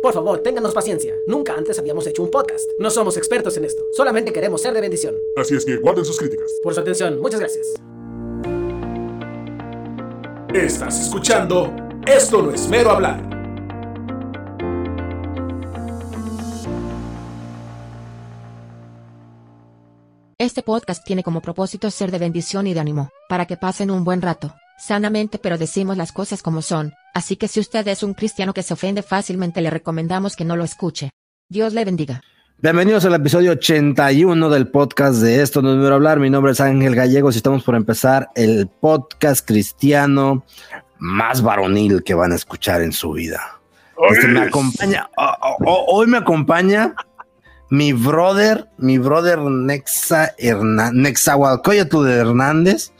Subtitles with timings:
[0.00, 1.16] Por favor, ténganos paciencia.
[1.26, 2.70] Nunca antes habíamos hecho un podcast.
[2.78, 3.84] No somos expertos en esto.
[3.92, 5.16] Solamente queremos ser de bendición.
[5.36, 6.52] Así es que guarden sus críticas.
[6.62, 7.74] Por su atención, muchas gracias.
[10.54, 11.74] Estás escuchando
[12.06, 13.38] Esto no es mero hablar.
[20.38, 24.04] Este podcast tiene como propósito ser de bendición y de ánimo, para que pasen un
[24.04, 28.14] buen rato, sanamente pero decimos las cosas como son, así que si usted es un
[28.14, 31.10] cristiano que se ofende fácilmente le recomendamos que no lo escuche.
[31.50, 32.22] Dios le bendiga.
[32.58, 36.20] Bienvenidos al episodio 81 del podcast de Esto no es mero hablar.
[36.20, 40.44] Mi nombre es Ángel Gallegos y estamos por empezar el podcast cristiano
[40.98, 43.60] más varonil que van a escuchar en su vida.
[44.10, 46.94] Este me acompaña, oh, oh, oh, hoy me acompaña
[47.68, 52.92] mi brother, mi brother Nexa Hernández, de Hernández,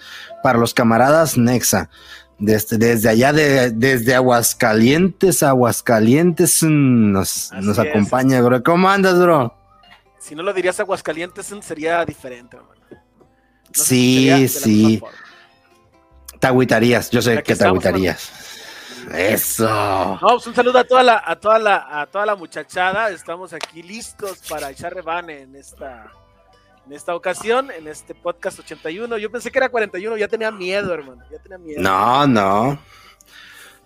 [0.42, 1.89] para los camaradas Nexa.
[2.38, 7.78] Desde, desde allá, de, desde Aguascalientes, Aguascalientes mm, nos, nos es.
[7.78, 8.62] acompaña, bro.
[8.62, 9.55] ¿Cómo andas, bro?
[10.20, 12.81] Si no lo dirías Aguascalientes, sería diferente, hermano.
[12.91, 12.98] No
[13.72, 15.03] Sí, sí.
[16.39, 18.31] Te agüitarías, yo sé Aquí que te agüitarías.
[19.12, 19.66] Eso.
[20.20, 23.11] No, pues un saludo a toda la, a toda la, a toda la muchachada.
[23.11, 26.12] Estamos aquí listos para echar rebane en esta,
[26.89, 29.19] en esta ocasión, en este podcast 81.
[29.19, 31.22] Yo pensé que era 41, ya tenía miedo, hermano.
[31.31, 31.83] Ya tenía miedo.
[31.83, 32.78] No, no.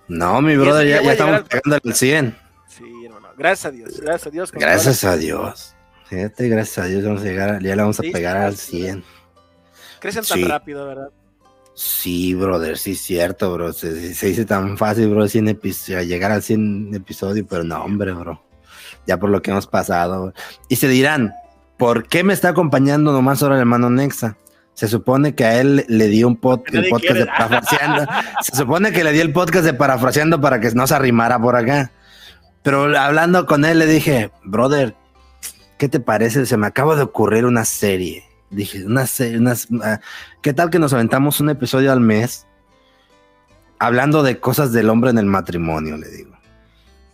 [0.07, 2.37] No, mi brother, ya, estamos pegando al 100.
[2.69, 3.29] Sí, hermano.
[3.37, 4.53] Gracias a Dios, gracias a Dios.
[4.53, 5.75] Gracias a Dios.
[6.07, 8.57] Fíjate, gracias a Dios vamos a llegar, ya le vamos a Sí, pegar sí, al
[8.57, 8.77] sí.
[8.83, 9.05] 100.
[9.99, 10.45] Crecen tan Sí.
[10.45, 11.09] rápido, ¿verdad?
[11.75, 13.73] Sí, brother, sí cierto, bro.
[13.73, 18.13] Se, se dice tan fácil, bro, 100 episodios, llegar al 100 episodio, pero no, hombre,
[18.13, 18.45] bro.
[19.07, 20.23] Ya por lo que hemos pasado.
[20.27, 20.33] bro.
[20.69, 21.33] Y se dirán,
[21.83, 24.37] ¿por qué me está acompañando nomás ahora el hermano Nexa?
[24.75, 28.07] Se supone que a él le dio un pod- el podcast de parafraseando.
[28.41, 31.57] se supone que le di el podcast de parafraseando para que no se arrimara por
[31.57, 31.91] acá.
[32.63, 34.95] Pero hablando con él le dije, brother,
[35.77, 36.47] ¿qué te parece?
[36.47, 38.23] Se me acaba de ocurrir una serie.
[38.51, 39.99] Dije, una serie, unas, ah,
[40.41, 42.47] ¿qué tal que nos aventamos un episodio al mes
[43.81, 45.97] hablando de cosas del hombre en el matrimonio?
[45.97, 46.37] Le digo.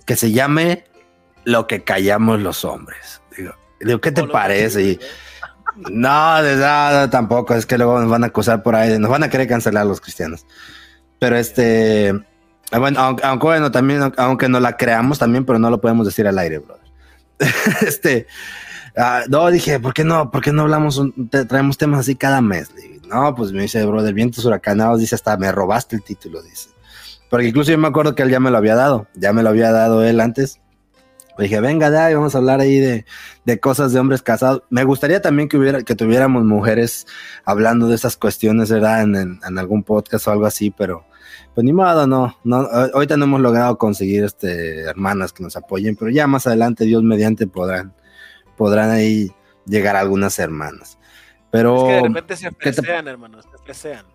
[0.04, 0.84] Que se llame
[1.44, 3.17] Lo que callamos los hombres.
[3.80, 4.82] Digo, ¿qué te parece?
[4.82, 5.00] Y, ¿eh?
[5.90, 7.54] no, nada, tampoco.
[7.54, 8.98] Es que luego nos van a acusar por ahí.
[8.98, 10.46] Nos van a querer cancelar los cristianos.
[11.18, 12.12] Pero este.
[12.72, 16.06] ah, Bueno, aunque, aunque, bueno, también, aunque no la creamos también, pero no lo podemos
[16.06, 16.84] decir al aire, brother.
[17.86, 18.26] este.
[18.96, 20.30] ah, no, dije, ¿por qué no?
[20.30, 20.96] ¿Por qué no hablamos?
[20.98, 22.70] un- te- traemos temas así cada mes?
[23.08, 25.00] No, pues me dice, brother, vientos huracanados.
[25.00, 26.68] Dice, hasta me robaste el título, dice.
[27.30, 29.06] Porque incluso yo me acuerdo que él ya me lo había dado.
[29.14, 30.60] Ya me lo había dado él antes.
[31.38, 33.04] Dije, venga, ya, y vamos a hablar ahí de,
[33.44, 34.62] de cosas de hombres casados.
[34.70, 37.06] Me gustaría también que hubiera, que tuviéramos mujeres
[37.44, 39.02] hablando de esas cuestiones, ¿verdad?
[39.02, 41.04] En, en- en algún podcast o algo así, pero
[41.54, 42.56] pues ni modo, no, no,
[42.94, 47.02] ahorita no hemos logrado conseguir este hermanas que nos apoyen, pero ya más adelante, Dios
[47.02, 47.94] mediante, podrán,
[48.56, 49.32] podrán ahí
[49.66, 50.98] llegar algunas hermanas.
[51.50, 53.40] Pero Es que de repente se ¿qué te- fresean, hermano.
[53.42, 54.06] Se fresean.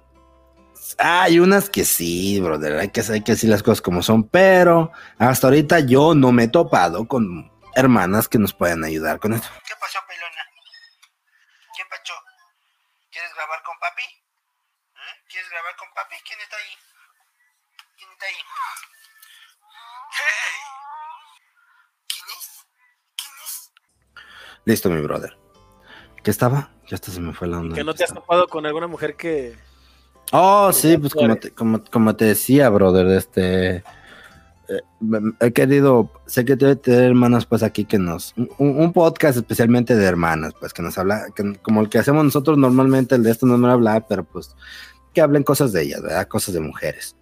[0.97, 4.91] Hay unas que sí, brother, hay que, hay que decir las cosas como son, pero
[5.17, 9.47] hasta ahorita yo no me he topado con hermanas que nos puedan ayudar con esto.
[9.67, 10.43] ¿Qué pasó, pelona?
[11.75, 12.13] ¿Qué pasó?
[13.11, 14.03] ¿Quieres grabar con papi?
[14.03, 15.23] ¿Eh?
[15.29, 16.15] ¿Quieres grabar con papi?
[16.25, 16.73] ¿Quién está ahí?
[17.97, 18.35] ¿Quién está ahí?
[22.07, 22.65] ¿Quién es?
[23.15, 23.71] ¿Quién es?
[24.65, 25.37] Listo, mi brother.
[26.23, 26.71] ¿Qué estaba?
[26.87, 27.75] Ya hasta se me fue la onda.
[27.75, 29.57] Que no te has topado con alguna mujer que.
[30.35, 33.75] Oh, sí, pues como te, como, como te decía, brother, este...
[34.67, 34.81] eh,
[35.39, 39.95] he querido, sé que debe tener hermanas pues aquí que nos, un, un podcast especialmente
[39.95, 43.29] de hermanas, pues que nos habla, que, como el que hacemos nosotros normalmente, el de
[43.31, 44.55] esto no me hablar, pero pues
[45.13, 46.27] que hablen cosas de ellas, ¿verdad?
[46.27, 47.15] Cosas de mujeres.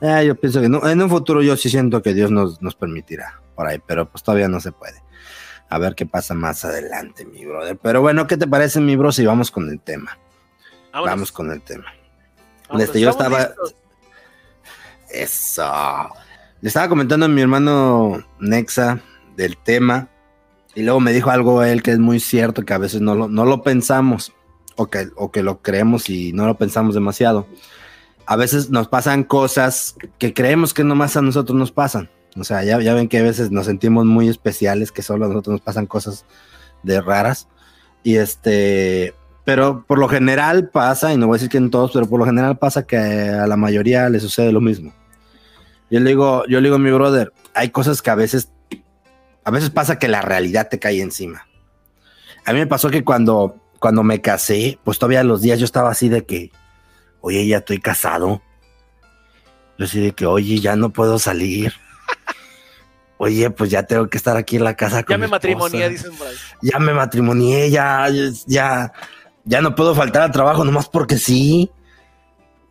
[0.00, 2.74] Eh, yo pienso que no- en un futuro yo sí siento que Dios nos, nos
[2.74, 5.02] permitirá por ahí, pero pues todavía no se puede.
[5.68, 7.76] A ver qué pasa más adelante, mi brother.
[7.82, 10.16] Pero bueno, ¿qué te parece, mi bro, si vamos con el tema?
[10.92, 11.86] Vámonos, Vamos con el tema.
[12.68, 13.74] Vámonos, este, yo estaba- listos.
[15.10, 15.72] Eso.
[16.60, 19.00] Le estaba comentando a mi hermano Nexa
[19.36, 20.08] del tema
[20.74, 23.14] y luego me dijo algo a él que es muy cierto, que a veces no
[23.14, 24.32] lo, no lo pensamos
[24.76, 27.46] o que, o que lo creemos y no lo pensamos demasiado.
[28.26, 32.10] A veces nos pasan cosas que creemos que nomás a nosotros nos pasan.
[32.38, 35.28] O sea, ya, ya ven que a veces nos sentimos muy especiales, que solo a
[35.28, 36.24] nosotros nos pasan cosas
[36.82, 37.48] de raras.
[38.02, 39.14] Y este,
[39.46, 42.18] pero por lo general pasa, y no voy a decir que en todos, pero por
[42.18, 44.92] lo general pasa que a la mayoría le sucede lo mismo.
[45.88, 48.50] Yo le digo, yo le digo a mi brother, hay cosas que a veces,
[49.44, 51.46] a veces pasa que la realidad te cae encima.
[52.44, 55.92] A mí me pasó que cuando, cuando me casé, pues todavía los días yo estaba
[55.92, 56.50] así de que,
[57.20, 58.42] oye, ya estoy casado.
[59.78, 61.72] Yo así de que, oye, ya no puedo salir.
[63.16, 65.04] oye, pues ya tengo que estar aquí en la casa.
[65.04, 66.34] Con Ya me mi matrimonié, dicen por ahí.
[66.62, 68.08] Ya me matrimonié, ya,
[68.48, 68.92] ya,
[69.46, 71.70] ya no puedo faltar al trabajo nomás porque sí.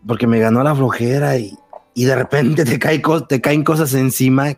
[0.05, 1.57] Porque me ganó la flojera y,
[1.95, 2.63] y de repente
[3.27, 4.53] te, caen cosas encima.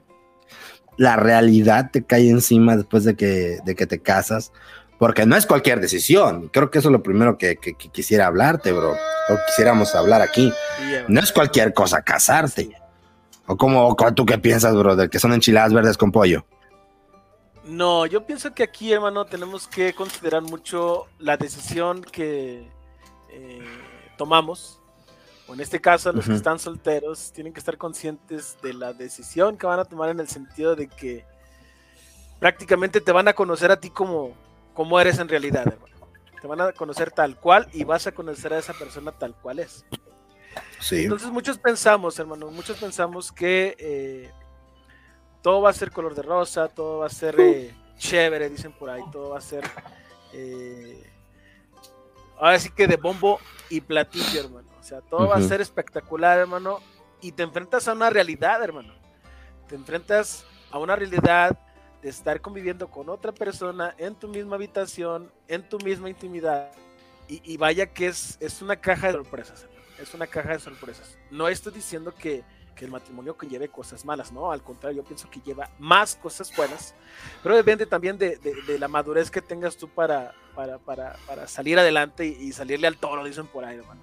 [0.98, 4.52] La realidad te cae encima después de que, de que te casas.
[5.00, 6.50] Porque no es cualquier decisión.
[6.52, 8.92] Creo que eso es lo primero que, que- que quisiera hablarte, bro.
[8.94, 10.52] O quisiéramos hablar aquí.
[11.08, 12.72] No es cualquier cosa casarte.
[13.46, 16.46] O como o tú qué piensas, brother, que son enchiladas verdes con pollo.
[17.68, 22.66] No, yo pienso que aquí, hermano, tenemos que considerar mucho la decisión que
[23.30, 23.62] eh,
[24.18, 24.80] tomamos.
[25.48, 29.58] O en este caso, los que están solteros tienen que estar conscientes de la decisión
[29.58, 31.26] que van a tomar en el sentido de que
[32.40, 34.36] prácticamente te van a conocer a ti como,
[34.74, 35.96] como eres en realidad, hermano.
[36.42, 39.60] Te van a conocer tal cual y vas a conocer a esa persona tal cual
[39.60, 39.86] es.
[40.80, 41.04] Sí.
[41.04, 44.32] Entonces muchos pensamos, hermano, muchos pensamos que eh,
[45.48, 48.90] todo va a ser color de rosa, todo va a ser eh, chévere, dicen por
[48.90, 49.64] ahí, todo va a ser
[50.34, 51.10] eh,
[52.38, 53.40] ahora sí que de bombo
[53.70, 54.68] y platillo, hermano.
[54.78, 56.80] O sea, todo va a ser espectacular, hermano,
[57.22, 58.94] y te enfrentas a una realidad, hermano.
[59.70, 61.58] Te enfrentas a una realidad
[62.02, 66.74] de estar conviviendo con otra persona en tu misma habitación, en tu misma intimidad.
[67.30, 69.64] Y, y vaya que es, es una caja de sorpresas.
[69.64, 71.18] hermano, Es una caja de sorpresas.
[71.32, 72.44] No estoy diciendo que,
[72.78, 74.52] que el matrimonio conlleve cosas malas, ¿no?
[74.52, 76.94] Al contrario, yo pienso que lleva más cosas buenas.
[77.44, 81.48] Pero depende también de, de- de la madurez que tengas tú para, para, para, para
[81.48, 84.02] salir adelante y, y salirle al toro, dicen por ahí, hermano.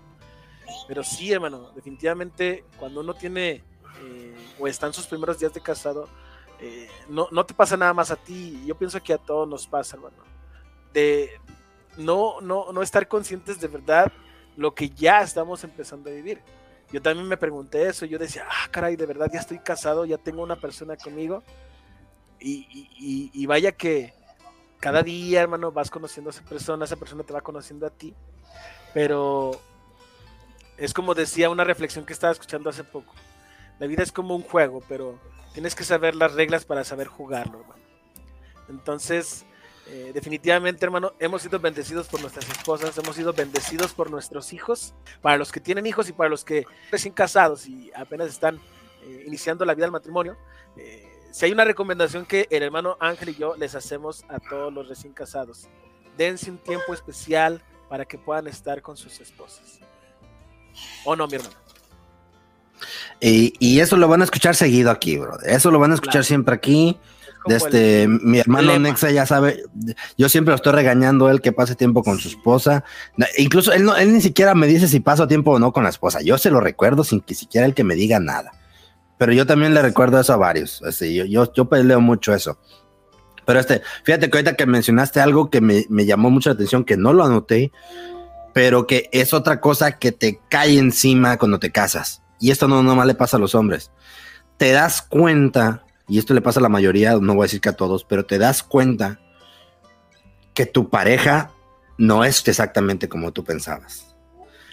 [0.88, 3.62] Pero sí, hermano, definitivamente cuando uno tiene
[4.02, 6.08] eh, o está en sus primeros días de casado,
[6.60, 8.62] eh, no, no te pasa nada más a ti.
[8.66, 10.16] Yo pienso que a todos nos pasa, hermano.
[10.92, 11.30] De
[11.96, 14.10] no, no, no estar conscientes de verdad
[14.56, 16.40] lo que ya estamos empezando a vivir.
[16.92, 18.06] Yo también me pregunté eso.
[18.06, 21.42] Yo decía, ah, caray, de verdad ya estoy casado, ya tengo una persona conmigo.
[22.40, 22.66] Y,
[22.98, 24.12] y- y- vaya que
[24.80, 28.14] cada día, hermano, vas conociendo a esa persona, esa persona te va conociendo a ti.
[28.92, 29.60] Pero
[30.76, 33.14] es como decía una reflexión que estaba escuchando hace poco.
[33.78, 35.18] La vida es como un juego, pero
[35.52, 37.82] tienes que saber las reglas para saber jugarlo, hermano.
[38.68, 39.46] Entonces,
[39.86, 44.94] eh, definitivamente, hermano, hemos sido bendecidos por nuestras esposas, hemos sido bendecidos por nuestros hijos,
[45.20, 48.60] para los que tienen hijos y para los que recién casados y apenas están
[49.02, 50.36] eh, iniciando la vida del matrimonio.
[50.76, 54.72] eh, si hay una recomendación que el hermano Ángel y yo les hacemos a todos
[54.72, 55.66] los recién casados,
[56.16, 59.80] dense un tiempo especial para que puedan estar con sus esposas.
[61.04, 61.54] ¿O no, mi hermano?
[63.20, 65.40] Y, y eso lo van a escuchar seguido aquí, bro.
[65.40, 66.24] Eso lo van a escuchar Claro.
[66.24, 66.98] siempre aquí.
[68.06, 68.88] El- mi hermano lema.
[68.88, 69.62] Nexa ya sabe,
[70.16, 72.84] yo siempre lo estoy regañando él que pase tiempo con su esposa.
[73.38, 75.90] Incluso él, no, él ni siquiera me dice si paso tiempo o no con la
[75.90, 76.20] esposa.
[76.22, 78.52] Yo se lo recuerdo sin que siquiera él que me diga nada.
[79.18, 80.82] Pero yo también le recuerdo eso a varios.
[80.82, 82.58] Así, yo, yo, yo peleo mucho eso.
[83.46, 86.84] Pero este, fíjate que ahorita que mencionaste algo que me, me llamó mucho la atención,
[86.84, 87.72] que no lo anoté,
[88.54, 92.22] pero que es otra cosa que te cae encima cuando te casas.
[92.40, 93.90] Y esto no nomás le pasa a los hombres.
[94.56, 97.70] Te das cuenta, y esto le pasa a la mayoría, no voy a decir que
[97.70, 99.20] a todos, pero te das cuenta
[100.52, 101.50] que tu pareja
[101.98, 104.14] no es exactamente como tú pensabas.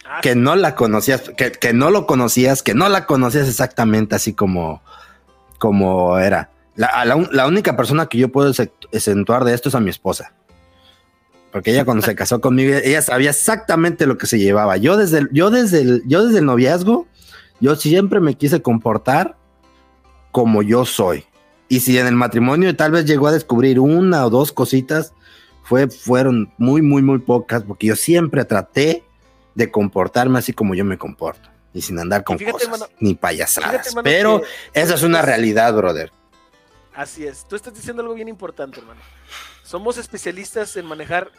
[0.05, 4.15] Ah, Que no la conocías, que, que no lo conocías, que no la conocías exactamente
[4.15, 4.81] así como,
[5.57, 6.49] como era.
[6.75, 8.51] La, única persona que yo puedo
[8.91, 10.33] exentuar de esto es a mi esposa.
[11.51, 14.77] Porque ella cuando se casó conmigo, ella sabía exactamente lo que se llevaba.
[14.77, 17.07] Yo desde el, yo desde el, yo desde el noviazgo,
[17.59, 19.37] yo siempre me quise comportar
[20.31, 21.25] como yo soy.
[21.67, 25.13] Y si en el matrimonio tal vez llegó a descubrir una o dos cositas,
[25.63, 29.03] fue, fueron muy, muy, muy pocas, porque yo siempre traté
[29.55, 31.49] de comportarme así como yo me comporto.
[31.73, 33.87] Y sin andar con fíjate, cosas, ni payasadas.
[33.87, 36.11] Fíjate, Pero que- esa es una realidad, brother.
[36.93, 37.47] Así es.
[37.47, 38.99] Tú estás diciendo algo bien importante, hermano.
[39.63, 41.31] Somos especialistas en manejar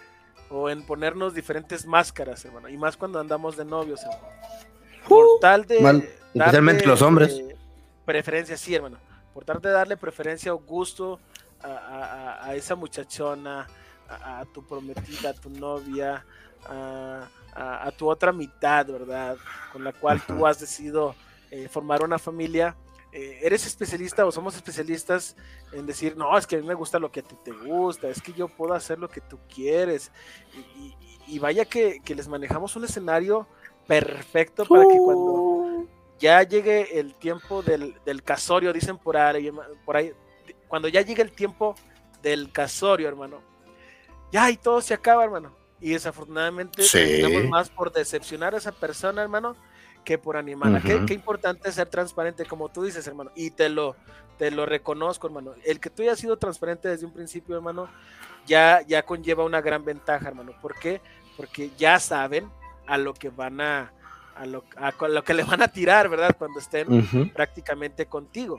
[0.49, 2.71] o en ponernos diferentes máscaras, hermano.
[2.71, 4.23] Y más cuando andamos de novios, hermano.
[5.07, 5.79] Por tal de.
[5.79, 7.39] Uh, mal, especialmente los hombres.
[8.05, 8.99] Preferencia, sí, hermano.
[9.35, 11.19] Por tal de darle preferencia o gusto
[11.63, 13.67] a, a- a- a esa muchachona,
[14.09, 16.25] a, a tu prometida, a tu novia,
[17.55, 19.37] a, tu otra mitad, ¿verdad?
[19.73, 21.15] Con la cual tú has decidido
[21.51, 22.77] eh, formar una familia
[23.13, 25.37] eh, eres especialista o somos especialistas
[25.73, 28.09] en decir, no, es que a mí me gusta lo que a ti te gusta,
[28.09, 30.11] es que yo puedo hacer lo que tú quieres.
[30.55, 33.47] Y, y- y vaya que, que les manejamos un escenario
[33.87, 35.33] perfecto para que cuando
[36.23, 39.51] ya llegue el tiempo del, del casorio, dicen por ahí,
[39.85, 40.13] por ahí,
[40.69, 41.75] cuando ya llegue el tiempo
[42.23, 43.43] del casorio, hermano,
[44.31, 45.53] ya y todo se acaba, hermano.
[45.81, 46.97] Y desafortunadamente Sí.
[46.99, 49.57] terminamos más por decepcionar a esa persona, hermano,
[50.05, 50.81] que por animarla.
[50.81, 51.07] qué, Ujú.
[51.07, 53.97] qué importante ser transparente, como tú dices, hermano, y te lo,
[54.39, 55.55] te lo reconozco, hermano.
[55.65, 57.89] El que tú hayas sido transparente desde un principio, hermano,
[58.47, 60.53] ya, ya conlleva una gran ventaja, hermano.
[60.63, 61.01] ¿Por qué?
[61.37, 62.49] Porque ya saben
[62.87, 63.93] a lo que van a,
[64.37, 66.35] a lo, a lo que le van a tirar, ¿verdad?
[66.39, 68.59] Cuando estén prácticamente contigo.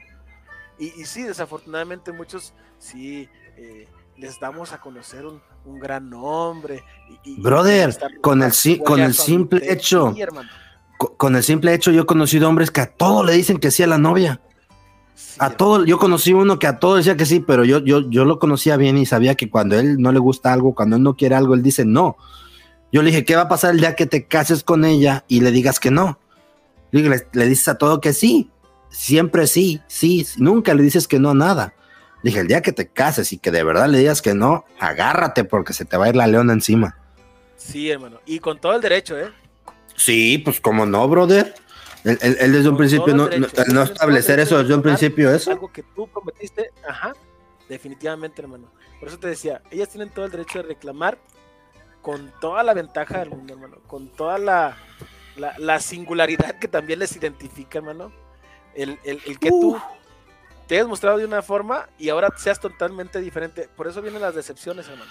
[0.79, 3.87] Y, y sí, desafortunadamente muchos sí eh,
[4.17, 6.83] les damos a conocer un, un gran nombre.
[7.23, 8.51] y- Brother, con el
[8.83, 10.13] con el simple hecho.
[11.17, 13.83] Con el simple hecho, yo he conocido hombres que a todo le dicen que sí
[13.83, 14.39] a la novia.
[15.15, 18.09] Sí, A todo, yo conocí uno que a todo decía que sí, pero yo, yo,
[18.09, 21.03] yo lo conocía bien y sabía que cuando él no le gusta algo, cuando él
[21.03, 22.17] no quiere algo, él dice no.
[22.93, 25.41] Yo le dije, ¿qué va a pasar el día que te cases con ella y
[25.41, 26.19] le digas que no?
[26.91, 28.51] Le, le, dices a todo que sí,
[28.89, 31.73] siempre sí, sí, nunca le dices que no a nada.
[32.21, 34.63] Le dije, el día que te cases y que de verdad le digas que no,
[34.79, 36.95] agárrate porque se te va a ir la leona encima.
[37.57, 38.19] Sí, hermano.
[38.27, 39.31] Y con todo el derecho, ¿eh?
[39.95, 41.55] Sí, pues como no, brother.
[42.03, 43.27] Él, él- él desde un principio no,
[43.73, 45.49] no, establecer eso de desde un principio, eso.
[45.49, 47.13] Algo que tú prometiste, ajá,
[47.67, 48.69] definitivamente, hermano.
[48.99, 51.17] Por eso te decía, ellas tienen todo el derecho de reclamar
[52.03, 53.77] con toda la ventaja del mundo, hermano.
[53.87, 54.77] Con toda la,
[55.37, 58.11] la, la singularidad que también les identifica, hermano.
[58.75, 59.79] El, el, el que tú
[60.67, 63.67] te hayas mostrado de una forma y ahora seas totalmente diferente.
[63.75, 65.09] Por eso vienen las decepciones, hermano.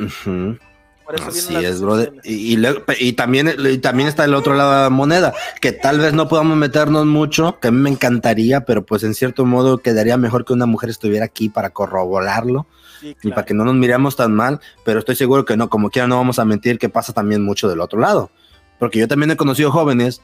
[0.00, 0.58] Ujú.
[1.04, 2.10] Por eso Así vienen las es, brother.
[2.12, 2.40] decepciones.
[2.40, 5.72] Y, y luego- y también, y también está el otro lado de la moneda, que
[5.72, 9.44] tal vez no podamos meternos mucho, que a mí me encantaría, pero pues en cierto
[9.44, 12.66] modo quedaría mejor que una mujer estuviera aquí para corroborarlo
[13.04, 13.34] Sí, y claro.
[13.34, 16.16] para que no nos miremos tan mal, pero estoy seguro que no, como quiera no
[16.16, 18.30] vamos a mentir que pasa también mucho del otro lado,
[18.78, 20.22] porque yo también he conocido jóvenes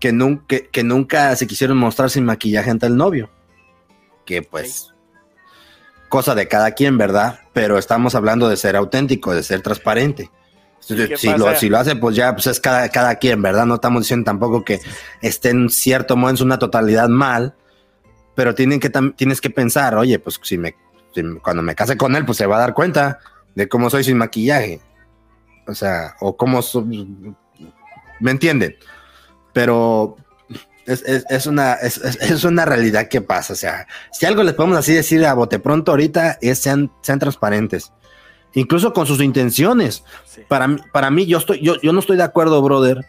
[0.00, 3.28] que nunca, que, que nunca se quisieron mostrar sin maquillaje ante el novio,
[4.24, 4.94] que pues
[6.08, 7.40] cosa de cada quien, ¿verdad?
[7.52, 10.30] Pero estamos hablando de ser auténtico, de ser transparente.
[10.88, 13.66] ¿Y qué Si lo, si lo hace, pues ya pues es cada, cada quien, ¿verdad?
[13.66, 14.80] No estamos diciendo tampoco que
[15.20, 17.54] esté en cierto modo en una totalidad mal,
[18.34, 20.76] pero tienen que tienes que pensar, oye, pues si me
[21.22, 23.18] me- cuando me case con él, pues se va a dar cuenta
[23.54, 24.80] de cómo soy sin maquillaje.
[25.66, 26.60] O sea, o cómo
[28.20, 28.76] ¿me entienden?
[29.52, 30.16] Pero
[30.86, 33.52] es, es- es una, es, es- una realidad que pasa.
[33.52, 37.18] O sea, si algo les podemos así decir a bote pronto ahorita es sean, sean
[37.18, 37.92] transparentes.
[38.54, 40.02] Incluso con sus intenciones.
[40.24, 40.42] Sí.
[40.48, 43.04] Para, para mí, yo, estoy, yo, yo no estoy de acuerdo, brother,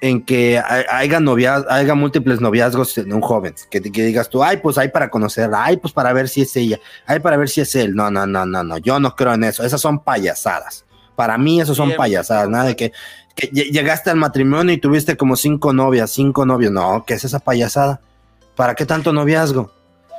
[0.00, 3.54] en que hay- haya, novia, haya múltiples noviazgos en un joven.
[3.70, 6.54] Que, que digas tú, ay, pues hay para conocerla, ay, pues para ver si es
[6.56, 7.94] ella, ay, para ver si es él.
[7.94, 8.78] No, no, no, no, no.
[8.78, 9.64] Yo no creo en eso.
[9.64, 10.84] Esas son payasadas.
[11.14, 12.48] Para mí, eso son Bien, payasadas.
[12.48, 12.92] Nada de que,
[13.34, 16.72] que lle- llegaste al matrimonio y tuviste como cinco novias, cinco novios.
[16.72, 18.00] No, ¿qué es esa payasada?
[18.54, 19.72] ¿Para qué tanto noviazgo?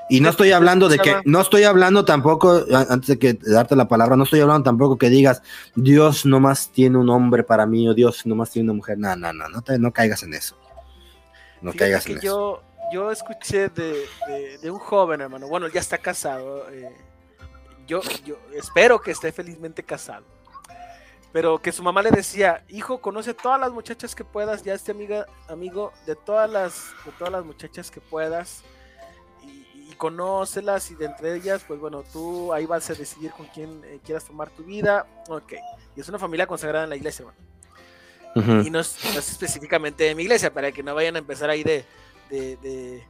[0.10, 3.88] Y no estoy hablando de que, no estoy hablando tampoco, antes de que darte la
[3.88, 5.42] palabra, no estoy hablando tampoco que digas,
[5.76, 8.98] Dios nomás tiene un hombre para mí o Dios nomás tiene una mujer.
[8.98, 10.58] No, no, no, no, te- no caigas en eso.
[11.62, 12.26] No Fíjate caigas que en eso.
[12.26, 15.48] yo, yo escuché de, de- de un joven, hermano.
[15.48, 16.70] Bueno, ya está casado.
[16.72, 16.90] eh,
[17.86, 20.26] yo, yo espero que esté felizmente casado.
[21.34, 24.92] Pero que su mamá le decía, hijo, conoce todas las muchachas que puedas, ya este
[24.92, 28.64] amiga, amigo, de todas las, de todas las muchachas que puedas.
[29.98, 34.00] Conócelas y de entre ellas, pues bueno, tú ahí vas a decidir con quién eh,
[34.06, 35.06] quieras tomar tu vida.
[35.28, 35.54] Ok.
[35.96, 37.48] Y es una familia consagrada en la iglesia, hermano
[38.64, 41.50] y no es, no es específicamente de mi iglesia, para que no vayan a empezar
[41.50, 41.84] ahí de,
[42.30, 43.04] de, de,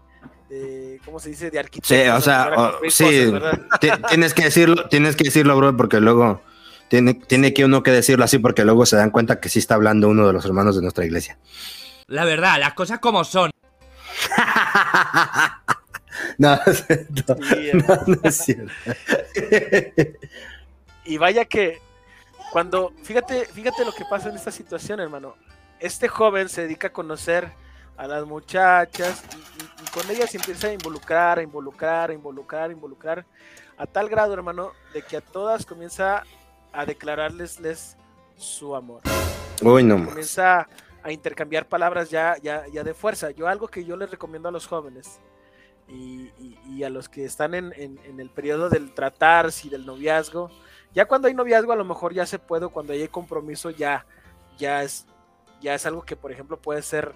[0.48, 1.52] de- ¿cómo se dice?
[1.52, 1.98] De arquitectos.
[1.98, 3.34] Sí, o a sea, o- sí,
[4.08, 6.42] tienes que decirlo, tienes que decirlo, bro, porque luego
[6.88, 9.76] tiene, tiene que uno que decirlo así, porque luego se dan cuenta que sí está
[9.76, 11.38] hablando uno de los hermanos de nuestra iglesia.
[12.06, 13.52] La verdad, las cosas como son.
[16.38, 17.36] no, no es cierto.
[17.44, 18.72] Sí, No, no es cierto.
[21.06, 21.80] Y vaya que
[22.52, 25.36] cuando, fíjate, fíjate lo que pasa en esta situación, hermano.
[25.80, 27.52] Este joven se dedica a conocer
[27.98, 32.14] a las muchachas y, y- y con ellas se empieza a involucrar, a involucrar, a
[32.14, 33.26] involucrar, a involucrar,
[33.78, 36.24] a tal grado, hermano, de que a todas comienza
[36.74, 37.96] a declararles les
[38.38, 39.02] su amor.
[39.62, 40.10] Uy, no más.
[40.10, 40.68] comienza
[41.04, 43.32] a intercambiar palabras ya, ya, ya de fuerza.
[43.32, 45.20] Yo algo que yo les recomiendo a los jóvenes
[45.88, 49.70] y, y- y a los que están en, en- en el periodo del tratarse y
[49.70, 50.50] del noviazgo,
[50.94, 54.06] ya cuando hay noviazgo a lo mejor ya se puede, cuando hay compromiso ya,
[54.58, 55.06] ya, es,
[55.62, 57.14] ya es algo que por ejemplo puede ser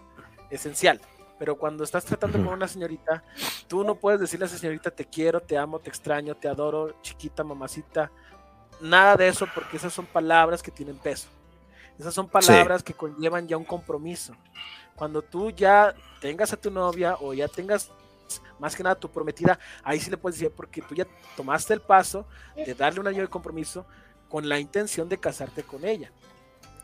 [0.50, 1.02] esencial.
[1.40, 3.24] Pero cuando estás tratando con una señorita,
[3.68, 6.96] tú no puedes decirle a esa señorita te quiero, te amo, te extraño, te adoro,
[7.02, 8.12] chiquita, mamacita.
[8.80, 11.30] Nada de eso porque esas son palabras que tienen peso.
[11.98, 14.36] Esas son palabras que conllevan ya un compromiso.
[14.96, 17.92] Cuando tú ya tengas a tu novia o ya tengas
[18.60, 21.82] más que nada tu prometida, ahí sí le puedes decir porque tú ya tomaste el
[21.82, 23.86] paso de darle un año de compromiso
[24.30, 26.12] con la intención de casarte con ella.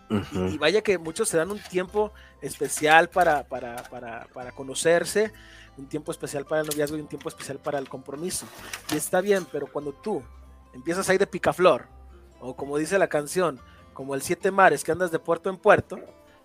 [0.09, 0.47] Ujú.
[0.47, 2.11] Y vaya que muchos se dan un tiempo
[2.41, 5.33] especial para, para, para, para conocerse,
[5.77, 8.45] un tiempo especial para el noviazgo y un tiempo especial para el compromiso.
[8.91, 10.23] Y está bien, pero cuando tú
[10.73, 11.85] empiezas a ir de picaflor,
[12.39, 13.59] o como dice la canción,
[13.93, 15.99] como el siete mares que andas de puerto en puerto,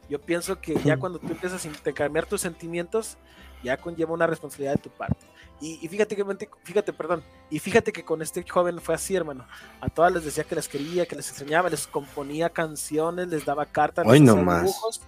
[0.09, 3.17] yo pienso que ya cuando tú empiezas a intercambiar tus sentimientos,
[3.63, 5.27] ya conlleva una responsabilidad de tu parte.
[5.61, 6.25] Y, y fíjate que,
[6.65, 9.47] fíjate, perdón, y fíjate que con este joven fue así, hermano.
[9.81, 13.67] A todas les decía que les quería, que les enseñaba, les componía canciones, les daba
[13.67, 14.63] cartas, Hoy les no más.
[14.63, 15.03] dibujos.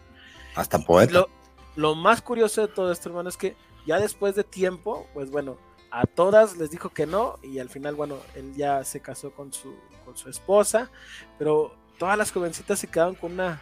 [0.55, 1.13] Hasta poeta.
[1.13, 1.29] Lo,
[1.75, 3.57] lo más curioso de todo esto, hermano, es que
[3.87, 5.59] ya después de tiempo, pues bueno,
[5.91, 9.53] a todas les dijo que no y al final, bueno, él ya se casó con
[9.53, 10.91] su, con su esposa,
[11.39, 13.61] pero todas las jovencitas se quedaron con una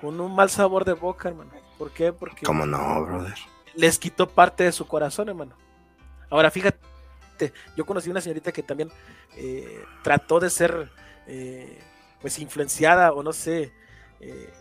[0.00, 1.50] con un mal sabor de boca, hermano.
[1.78, 2.12] ¿Por qué?
[2.12, 3.34] Porque ¿Cómo no, brother?
[3.76, 5.56] Les quitó parte de su corazón, hermano.
[6.30, 6.78] Ahora, fíjate,
[7.76, 8.90] yo conocí una señorita que también
[9.36, 10.90] eh, trató de ser,
[11.26, 11.78] eh,
[12.20, 13.72] pues, influenciada o no sé,
[14.20, 14.52] eh,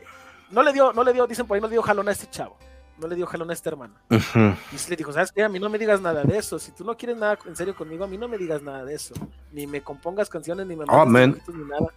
[0.49, 2.29] no le dio, no le dio, dicen por ahí, no le dio jalón a este
[2.29, 2.57] chavo,
[2.99, 3.95] no le dio jalón a este hermano.
[4.09, 4.55] Ujú.
[4.71, 5.43] Y sí le dijo, ¿sabes qué?
[5.43, 6.59] A mí no me digas nada de eso.
[6.59, 8.93] Si tú no quieres nada en serio conmigo, a mí no me digas nada de
[8.93, 9.15] eso.
[9.51, 11.93] Ni me compongas canciones, ni me mandes dibujitos, ni nada.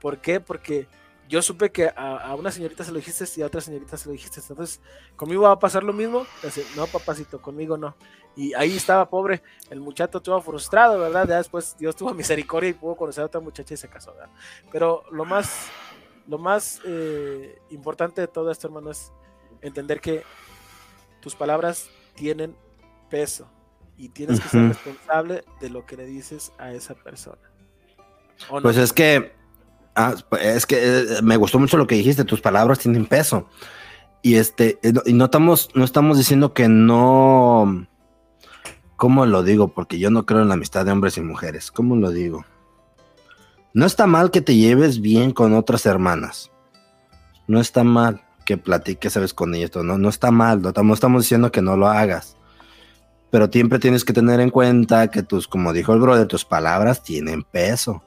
[0.00, 0.40] ¿Por qué?
[0.40, 0.88] Porque
[1.30, 4.06] yo supe que a, a una señorita se lo dijiste y a otra señorita se
[4.06, 4.40] lo dijiste.
[4.40, 4.80] Entonces,
[5.14, 6.26] ¿conmigo va a pasar lo mismo?
[6.74, 7.94] No, papacito, conmigo no.
[8.34, 11.28] Y ahí estaba pobre, el muchacho todo frustrado, ¿verdad?
[11.28, 14.30] Ya después Dios tuvo misericordia y pudo conocer a otra muchacha y se casó, ¿verdad?
[14.72, 15.68] Pero lo más,
[16.26, 19.12] lo más eh, importante de todo esto, hermano, es
[19.62, 20.24] entender que
[21.20, 22.56] tus palabras tienen
[23.08, 23.48] peso
[23.96, 27.38] y tienes que ser responsable de lo que le dices a esa persona.
[28.62, 29.32] Pues es que,
[29.94, 33.48] ah, es que eh, me gustó mucho lo que dijiste, tus palabras tienen peso.
[34.22, 37.86] Y este, eh, y no estamos, no estamos diciendo que no,
[38.96, 39.68] ¿cómo lo digo?
[39.68, 41.70] Porque yo no creo en la amistad de hombres y mujeres.
[41.70, 42.44] ¿Cómo lo digo?
[43.72, 46.50] No está mal que te lleves bien con otras hermanas.
[47.46, 49.70] No está mal que platiques, sabes, con ellas.
[49.76, 50.60] No, no está mal.
[50.60, 52.36] No estamos, estamos diciendo que no lo hagas.
[53.30, 57.02] Pero siempre tienes que tener en cuenta que tus, como dijo el brother, tus palabras
[57.02, 58.02] tienen peso.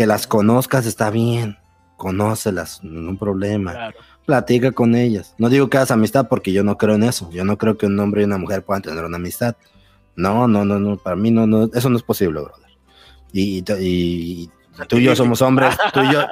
[0.00, 1.58] Que las conozcas está bien.
[1.98, 3.72] Conócelas, ningún problema.
[3.72, 3.98] Claro.
[4.24, 5.34] Platica con ellas.
[5.36, 7.28] No digo que hagas amistad porque yo no creo en eso.
[7.30, 9.56] Yo no creo que un hombre y una mujer puedan tener una amistad.
[10.16, 10.96] No, no, no, no.
[10.96, 12.70] Para mí no, no, eso no es posible, brother.
[13.34, 14.50] Y, y, y-
[14.82, 15.76] y tú y yo somos hombres.
[15.92, 16.22] Tú y yo.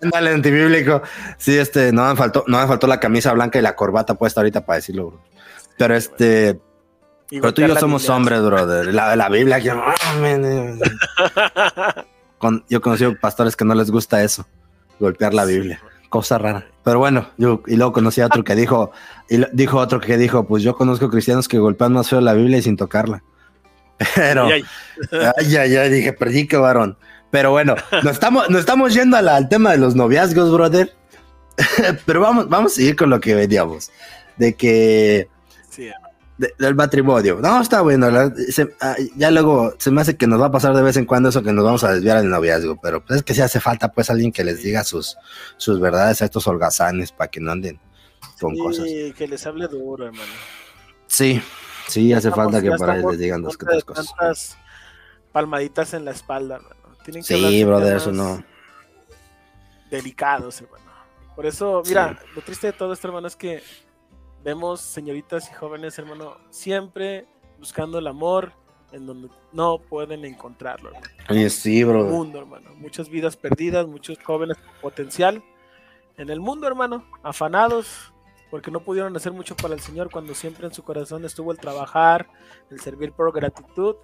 [0.00, 1.02] Ándale, antibíblico.
[1.36, 4.40] Sí, este, no me faltó, no me faltó la camisa blanca y la corbata puesta
[4.40, 5.20] ahorita para decirlo, bro.
[5.76, 6.58] Pero este,
[7.28, 8.94] pero tú y yo somos hombres, brother.
[8.94, 9.70] La, la Biblia, que-
[12.42, 14.44] Con- yo he conocido pastores que no les gusta eso,
[14.98, 15.80] golpear la Biblia.
[16.08, 16.66] Cosa rara.
[16.82, 18.90] Pero bueno, yo, y luego conocí a otro que dijo,
[19.28, 22.32] y lo- dijo otro que dijo, pues yo conozco cristianos que golpean más feo la
[22.34, 23.22] Biblia y sin tocarla.
[24.16, 24.64] Pero, Ay,
[25.56, 25.76] ay.
[25.76, 26.98] ay, dije, perdí que varón.
[27.30, 30.92] Pero bueno, nos estamos, nos estamos yendo a la- al tema de los noviazgos, brother.
[32.06, 33.90] Pero vamos, vamos a seguir con lo que veníamos.
[34.36, 35.28] De que
[36.42, 37.38] de- del matrimonio.
[37.40, 38.10] No, está bueno.
[38.10, 40.96] la- se- ah, ya luego se me hace que nos va a pasar de vez
[40.96, 42.78] en cuando eso que nos vamos a desviar del noviazgo.
[42.82, 45.16] Pero pues es que sí hace falta pues alguien que les diga sus,
[45.56, 47.80] sus verdades a estos holgazanes para que no anden
[48.40, 48.84] con cosas.
[48.86, 50.32] Sí, que les hable duro, hermano.
[51.06, 51.40] Sí,
[51.88, 54.06] sí, hace Estamos- falta que por ahí les digan dos de cosas.
[54.16, 54.56] tantas
[55.32, 56.74] palmaditas en la espalda, hermano.
[57.04, 58.42] Tienen que Sí, brother, eso no.
[59.90, 60.82] Delicados, hermano.
[61.36, 63.62] Por eso, mira, lo triste de todo esto, hermano, es que
[64.44, 67.26] vemos señoritas y jóvenes, hermano, siempre
[67.58, 68.52] buscando el amor
[68.92, 71.06] en donde no pueden encontrarlo, hermano.
[71.30, 72.04] Oye, sí, bro.
[72.04, 72.70] mundo, hermano.
[72.76, 75.42] Muchas vidas perdidas, muchos jóvenes con potencial
[76.16, 78.12] en el mundo, hermano, afanados
[78.50, 81.58] porque no pudieron hacer mucho para el Señor cuando siempre en su corazón estuvo el
[81.58, 82.28] trabajar,
[82.70, 83.96] el servir por gratitud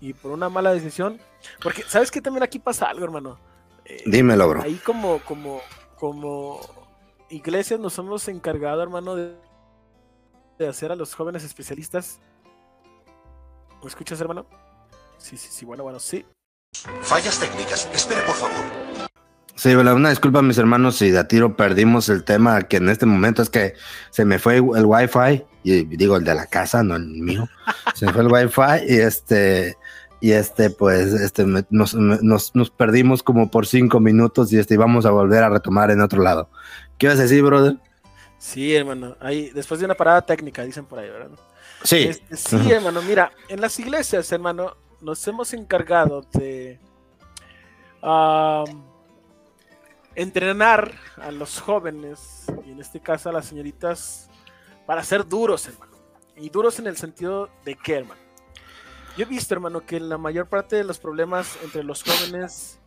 [0.00, 1.20] y por una mala decisión.
[1.62, 2.20] Porque, ¿sabes qué?
[2.20, 3.38] También aquí pasa algo, hermano.
[3.84, 4.62] Eh, Dímelo, bro.
[4.62, 5.60] ahí como, como,
[5.96, 6.60] como
[7.30, 9.36] iglesias nos hemos encargado, hermano, de,
[10.58, 12.20] de hacer a los jóvenes especialistas.
[13.82, 14.46] ¿Me escuchas, hermano?
[15.18, 16.24] Sí, sí, sí, bueno, bueno, sí.
[17.02, 17.88] Fallas técnicas.
[17.92, 18.56] Espere, por favor.
[19.56, 22.88] Sí, bueno, una disculpa, mis hermanos, si de a tiro perdimos el tema que en
[22.88, 23.74] este momento es que
[24.10, 27.48] se me fue el wifi, y digo el de la casa, no el mío,
[27.94, 29.76] se me fue el wifi y este,
[30.20, 34.58] y este, pues, este, me- nos, me- nos, nos perdimos como por cinco minutos y
[34.58, 36.50] este, y vamos a volver a retomar en otro lado.
[36.98, 37.76] ¿Qué ibas a decir, brother?
[38.44, 39.16] Sí, hermano.
[39.20, 41.30] Ahí, después de una parada técnica, dicen por ahí, ¿verdad?
[41.82, 42.08] Sí.
[42.08, 43.00] Este, sí, hermano.
[43.00, 46.78] Mira, en las iglesias, hermano, nos hemos encargado de
[48.02, 48.84] am,
[50.14, 54.28] entrenar a los jóvenes, y en este caso a las señoritas,
[54.84, 55.96] para ser duros, hermano.
[56.36, 58.20] Y duros en el sentido de qué, hermano.
[59.16, 62.78] Yo he visto, hermano, que la mayor parte de los problemas entre los jóvenes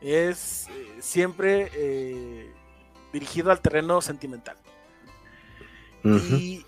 [0.00, 2.52] es eh, siempre eh,
[3.12, 4.56] dirigido al terreno sentimental.
[6.38, 6.64] Y,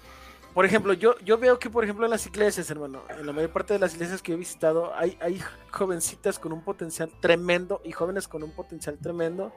[0.55, 3.51] por ejemplo, yo, yo veo que, por ejemplo, en las iglesias, hermano, en la mayor
[3.51, 7.93] parte de las iglesias que he visitado, hay, hay jovencitas con un potencial tremendo y
[7.93, 9.53] jóvenes con un potencial tremendo.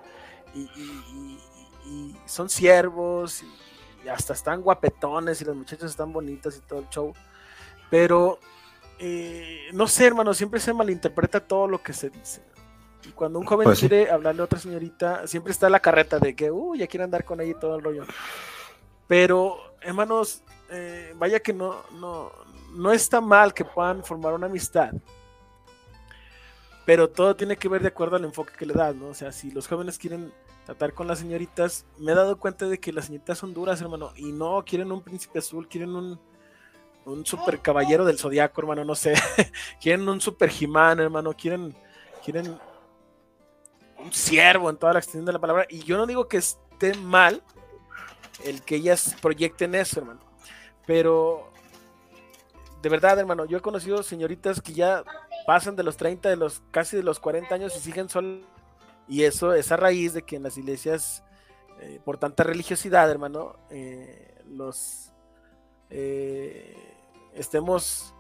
[0.54, 1.40] Y, y- y-
[1.84, 6.90] y son siervos y, hasta están guapetones y las muchachas están bonitas y todo el
[6.90, 7.14] show.
[7.90, 8.40] Pero,
[9.00, 12.42] eh, no sé, hermano, siempre se malinterpreta todo lo que se dice.
[13.08, 16.36] Y cuando un joven Pues quiere hablarle a otra señorita, siempre está la carreta de
[16.36, 18.06] que, uy, ya quiere andar con ella y todo el rollo.
[19.12, 22.32] Pero, hermanos, eh, vaya que no, no,
[22.72, 24.94] no está mal que puedan formar una amistad.
[26.86, 29.08] Pero todo tiene que ver de acuerdo al enfoque que le das, ¿no?
[29.08, 30.32] O sea, si los jóvenes quieren
[30.66, 34.14] tratar con las señoritas, me he dado cuenta de que las señoritas son duras, hermano,
[34.16, 36.18] y no quieren un príncipe azul, quieren un,
[37.04, 39.16] un super caballero del zodiaco, hermano, no sé.
[39.82, 41.76] quieren un super Jimán, hermano, quieren,
[42.24, 42.58] quieren
[43.98, 45.66] un siervo en toda la extensión de la palabra.
[45.70, 47.44] Y yo no digo que esté mal
[48.46, 50.22] el que ellas proyecten eso, hermano.
[50.86, 51.52] Pero
[52.82, 55.04] de verdad, hermano, yo he conocido señoritas que ya
[55.46, 58.42] pasan de los 30, de los casi de los 40 años y siguen solas.
[59.08, 61.24] Y eso es a raíz de que en las iglesias,
[61.82, 65.12] eh, por tanta religiosidad, hermano, eh, los
[65.90, 66.76] eh,
[67.34, 68.16] estemos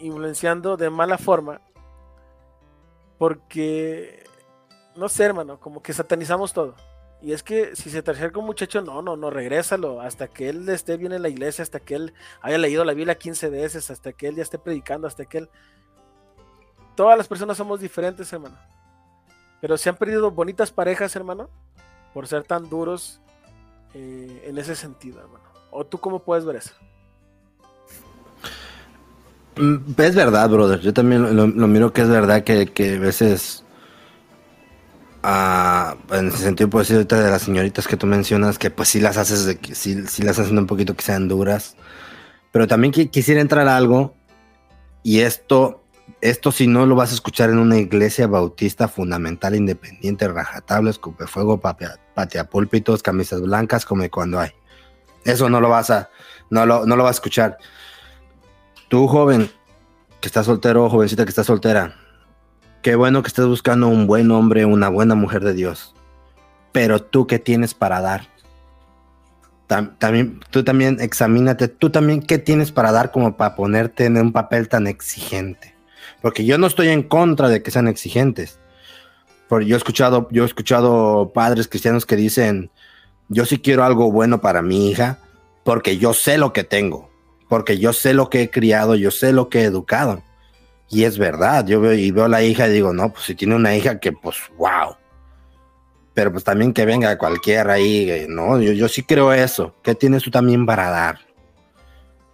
[0.00, 1.60] influenciando de mala forma.
[3.18, 4.24] Porque,
[4.96, 6.74] no sé, hermano, como que satanizamos todo.
[7.22, 10.48] Y es que si se te acerca un muchacho, no, no, no, regrésalo hasta que
[10.48, 13.90] él esté bien en la iglesia, hasta que él haya leído la Biblia 15 veces,
[13.90, 15.50] hasta que él ya esté predicando, hasta que él...
[16.94, 18.58] Todas las personas somos diferentes, hermano.
[19.60, 21.50] Pero se han perdido bonitas parejas, hermano,
[22.14, 23.20] por ser tan duros
[23.94, 25.44] eh, en ese sentido, hermano.
[25.70, 26.74] ¿O tú cómo puedes ver eso?
[29.56, 30.80] Mm, Es verdad, brother.
[30.80, 33.64] Yo también lo, lo miro que es verdad que, que a veces,
[35.22, 38.88] ah, en ese sentido, puedo decir ahorita de las señoritas que tú mencionas, que pues
[38.88, 41.76] sí las haces, de que, sí, las hacen un poquito que sean duras.
[42.52, 44.14] Pero también qui- quisiera entrar a algo,
[45.02, 45.84] y esto,
[46.20, 51.26] esto si no lo vas a escuchar en una iglesia bautista fundamental, independiente, rajatable, escupe
[51.26, 54.50] fuego, patea, patea púlpitos, camisas blancas, como cuando hay.
[55.24, 56.10] Eso no lo vas a,
[56.50, 57.58] no lo, no lo vas a escuchar.
[58.88, 59.50] Tú, joven,
[60.20, 61.96] que estás soltero, jovencita que estás soltera,
[62.82, 65.94] qué bueno que estés buscando un buen hombre, una buena mujer de Dios.
[66.72, 68.28] Pero tú, ¿qué tienes para dar?
[69.68, 74.16] Tam- también, tú también examínate, tú también, ¿qué tienes para dar como para ponerte en
[74.16, 75.74] un papel tan exigente?
[76.22, 78.58] Porque yo no estoy en contra de que sean exigentes.
[79.48, 82.70] Porque yo he escuchado, yo he escuchado padres cristianos que dicen,
[83.28, 85.18] yo sí quiero algo bueno para mi hija,
[85.64, 87.10] porque yo sé lo que tengo
[87.50, 90.22] porque yo sé lo que he criado, yo sé lo que he educado.
[90.90, 93.36] Y es verdad, yo veo y veo a la hija y digo, no, pues si
[93.36, 94.96] tiene una hija que pues, wow.
[96.14, 99.76] Pero pues también que venga cualquiera ahí, eh, no, yo, yo sí creo eso.
[99.84, 101.20] ¿Qué tienes tú también para dar?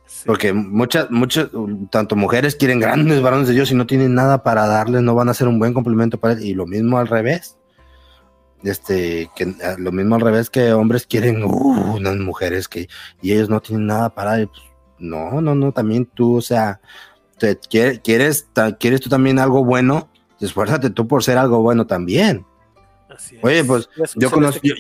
[0.06, 0.22] Sí.
[0.24, 1.50] Porque muchas, muchas,
[1.90, 5.28] tanto mujeres quieren grandes varones de Dios y no tienen nada para darles, no van
[5.28, 6.42] a ser un buen complemento para él.
[6.42, 7.58] Y lo mismo al revés.
[8.62, 12.88] Este, que eh, lo mismo al revés que hombres quieren uh, unas mujeres que,
[13.20, 14.62] y ellos no tienen nada para pues,
[14.98, 16.80] no, no, no, también tú, o sea,
[17.38, 18.00] te, quieres,
[18.78, 20.08] quieres, tú también algo bueno,
[20.40, 22.44] esfuérzate tú por ser algo bueno también.
[23.08, 23.66] Así Oye, es.
[23.66, 24.74] pues, Yo conozco, yo,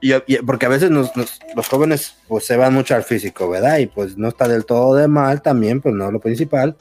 [0.00, 3.48] yo- yo- porque a veces nos- nos- los jóvenes pues se van mucho al físico,
[3.48, 3.78] ¿verdad?
[3.78, 6.76] Y pues no está del todo de mal también, pues no lo principal.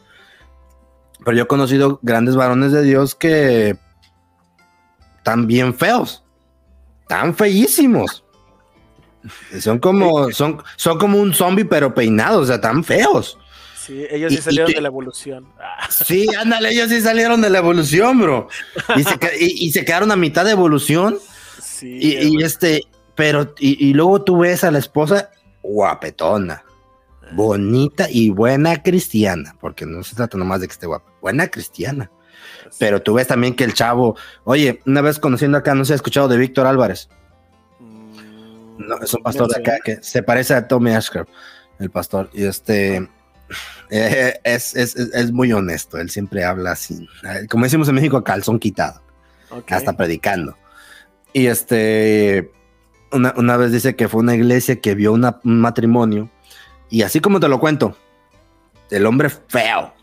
[1.24, 3.78] Pero yo he conocido grandes varones de Dios que
[5.18, 6.24] están bien feos,
[7.08, 8.24] tan feísimos.
[9.60, 13.38] Son como, son, son como un zombie pero peinados, o sea, tan feos.
[13.86, 15.48] Sí, ellos y- sí salieron de la evolución.
[15.60, 18.48] Ah, Sí, ándale, ellos sí salieron de la evolución, bro.
[18.96, 21.18] Y se, que- y- y se quedaron a mitad de evolución.
[21.62, 22.82] sí, Y, este,
[23.16, 25.32] pero, y, luego tú ves a la esposa
[25.64, 26.64] guapetona,
[27.34, 32.12] bonita y buena cristiana, porque no se trata nomás de que esté guapa, buena cristiana.
[32.80, 35.96] Pero tú ves también que el chavo, oye, una vez conociendo acá, no se ha
[35.96, 37.10] escuchado de Víctor Álvarez,
[37.80, 41.30] Mm, no, es un pastor de acá que se parece a Tommy Ashcraft,
[41.80, 43.08] el pastor, y este.
[43.90, 48.18] Eh, es, es- es- muy honesto, él siempre habla así, eh, como decimos en México,
[48.18, 49.02] a calzón quitado.
[49.76, 50.58] Hasta predicando.
[51.34, 52.52] Y este,
[53.12, 56.30] una, una vez dice que fue una iglesia que vio una- un matrimonio,
[56.90, 57.98] y así como te lo cuento,
[58.90, 59.94] el hombre feo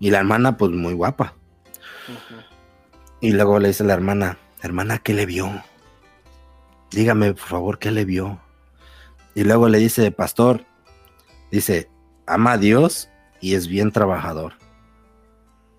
[0.00, 1.34] y la hermana, pues muy guapa.
[3.20, 5.50] Y luego le dice la hermana, hermana, ¿qué le vio?
[6.90, 8.40] Dígame, por favor, ¿qué le vio?
[9.34, 10.64] Y luego le dice, pastor,
[11.50, 11.90] dice,
[12.28, 13.08] ama a Dios
[13.40, 14.54] y es bien trabajador.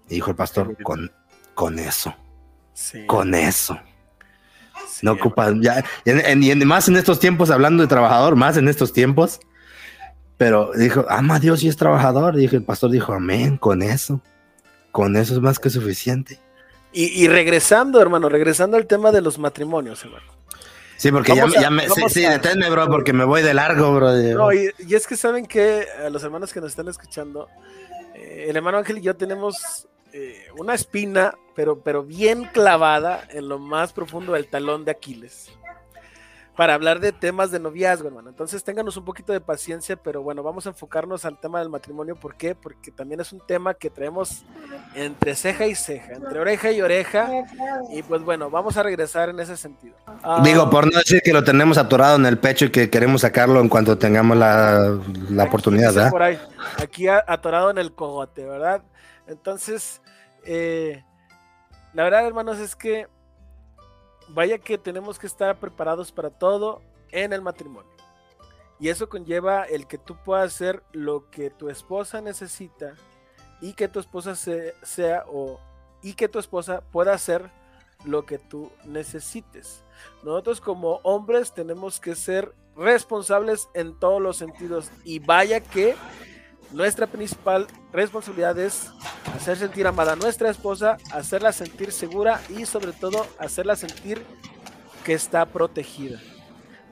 [0.10, 1.12] Y dijo el pastor, con,
[1.54, 2.16] con eso
[2.74, 3.06] Sí.
[3.06, 3.78] con eso.
[5.02, 8.58] no ocupa, ya, en- en- y en- más en estos tiempos, hablando de trabajador, más
[8.58, 9.40] en estos tiempos.
[10.38, 12.40] Pero dijo, ama a Dios y es trabajador.
[12.40, 14.22] Y el pastor dijo, amén, con eso.
[14.92, 16.40] Con eso es más que suficiente.
[16.92, 20.26] Y, y regresando, hermano, regresando al tema de los matrimonios, hermano.
[21.00, 23.94] Sí, porque ya, a- ya me, sí, sí, deténme, bro, porque me voy de largo,
[23.94, 24.12] bro.
[24.12, 27.48] No, y, y es que saben que a los hermanos que nos están escuchando,
[28.16, 33.48] eh, el hermano Ángel y yo tenemos eh, una espina, pero, pero bien clavada en
[33.48, 35.52] lo más profundo del talón de Aquiles.
[36.60, 38.28] Para hablar de temas de noviazgo, hermano.
[38.28, 42.18] Entonces, ténganos un poquito de paciencia, pero bueno, vamos a enfocarnos al tema del matrimonio.
[42.18, 42.54] ¿Por qué?
[42.54, 44.44] Porque también es un tema que traemos
[44.94, 47.30] entre ceja y ceja, entre oreja y oreja.
[47.94, 49.96] Y pues bueno, vamos a regresar en ese sentido.
[50.22, 53.22] Ah, Digo, por no decir que lo tenemos atorado en el pecho y que queremos
[53.22, 56.12] sacarlo en cuanto tengamos la, la oportunidad, ¿verdad?
[56.12, 56.38] por ahí,
[56.78, 58.84] aquí atorado en el cogote, ¿verdad?
[59.28, 60.02] Entonces,
[60.44, 61.06] eh,
[61.94, 63.08] la verdad, hermanos, es que
[64.30, 67.92] vaya que tenemos que estar preparados para todo en el matrimonio.
[68.80, 72.96] Y eso conlleva el que tú puedas hacer lo que tu esposa necesita
[73.62, 75.60] y que tu esposa se- sea o
[76.02, 77.50] y que tu esposa pueda hacer
[78.06, 79.84] lo que tú necesites.
[80.24, 85.96] Nosotros como hombres tenemos que ser responsables en todos los sentidos y vaya que
[86.72, 88.92] nuestra principal responsabilidad es
[89.36, 94.24] hacer sentir amada a nuestra esposa, hacerla sentir segura y sobre todo hacerla sentir
[95.04, 96.20] que está protegida.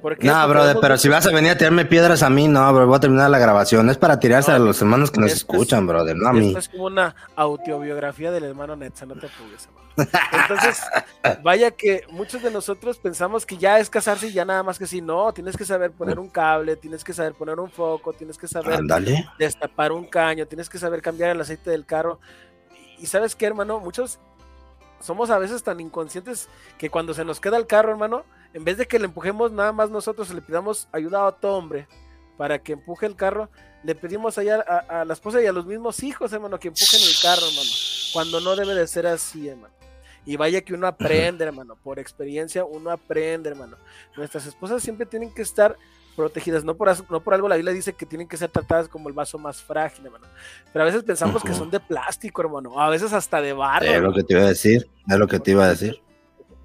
[0.02, 2.86] Porque No, brother, pero si vas a venir a tirarme piedras a mí, no, bro,
[2.88, 3.90] voy a terminar la grabación.
[3.90, 6.48] Es para tirarse a los hermanos que nos esto es- escuchan, brother, no a mí.
[6.50, 9.88] Esto es como una autobiografía del hermano Netza, no te apures, hermano.
[10.32, 10.80] Entonces,
[11.44, 14.86] vaya que muchos de nosotros pensamos que ya es casarse y ya nada más que
[14.86, 18.38] si no, tienes que saber poner un cable, tienes que saber poner un foco, tienes
[18.38, 19.28] que saber Ándale.
[19.40, 22.20] destapar un caño, tienes que saber cambiar el aceite del carro.
[23.00, 24.20] Y sabes qué, hermano, muchos
[25.00, 28.24] somos a veces tan inconscientes que cuando se nos queda el carro, hermano,
[28.58, 31.88] en vez de que le empujemos nada más nosotros, le pidamos ayuda a otro hombre
[32.38, 33.52] para que empuje el carro,
[33.84, 37.00] le pedimos allá a, a la esposa y a los mismos hijos, hermano, que empujen
[37.00, 37.70] el carro, hermano,
[38.14, 39.76] cuando no debe de ser así, hermano.
[40.26, 43.78] Y vaya que uno aprende, hermano, por experiencia uno aprende, hermano.
[44.16, 45.78] Nuestras esposas siempre tienen que estar
[46.16, 49.08] protegidas, no por, no por algo la Biblia dice que tienen que ser tratadas como
[49.08, 50.26] el vaso más frágil, hermano.
[50.74, 53.86] Pero a veces pensamos que son de plástico, hermano, a veces hasta de barro.
[53.86, 56.02] Es lo que te iba a decir, es lo que te iba a decir.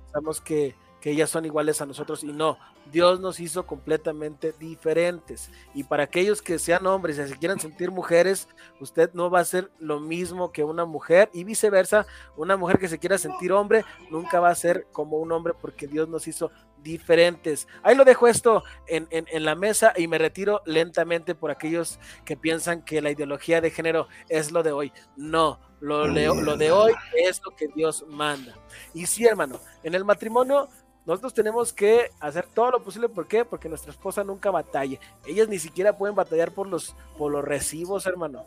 [0.05, 2.57] pensamos que, que ellas son iguales a nosotros y no,
[2.91, 5.51] Dios nos hizo completamente diferentes.
[5.75, 8.49] Y para aquellos que sean hombres y se quieran sentir mujeres,
[8.81, 12.89] usted no va a ser lo mismo que una mujer y viceversa, una mujer que
[12.89, 16.51] se quiera sentir hombre nunca va a ser como un hombre porque Dios nos hizo
[16.83, 17.67] diferentes.
[17.83, 22.37] Ahí lo dejo esto en, en- la mesa y me retiro lentamente por aquellos que
[22.37, 24.93] piensan que la ideología de género es lo de hoy.
[25.17, 28.55] No, lo, lo de hoy es lo que Dios manda.
[28.95, 30.69] Y sí, hermano, en el matrimonio
[31.05, 33.09] nosotros tenemos que hacer todo lo posible.
[33.09, 33.45] ¿Por qué?
[33.45, 35.01] Porque nuestra esposa nunca batalle.
[35.27, 38.45] Ellas ni siquiera pueden batallar por los, por los recibos, hermano.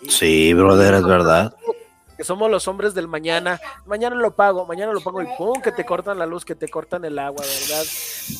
[0.00, 1.54] Y- Sí, brother, es verdad.
[2.16, 5.72] que somos los hombres del mañana, mañana lo pago, mañana lo pago y pum, que
[5.72, 7.84] te cortan la luz, que te cortan el agua, ¿verdad?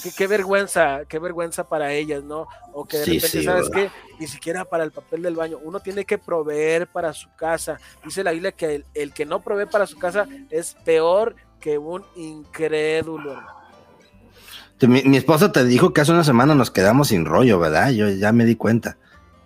[0.02, 2.46] Qué, qué vergüenza, qué vergüenza para ellas, ¿no?
[2.72, 3.90] O que de Sí, repente, sí, ¿sabes ¿verdad?
[3.90, 4.16] qué?
[4.20, 7.78] Ni siquiera para el papel del baño, uno tiene que proveer para su casa.
[8.04, 11.78] Dice la Biblia que el, el que no provee para su casa es peor que
[11.78, 13.32] un incrédulo.
[13.32, 13.52] hermano.
[14.82, 17.90] Mi, mi esposa te dijo que hace una semana nos quedamos sin rollo, ¿verdad?
[17.90, 18.96] Yo ya me di cuenta.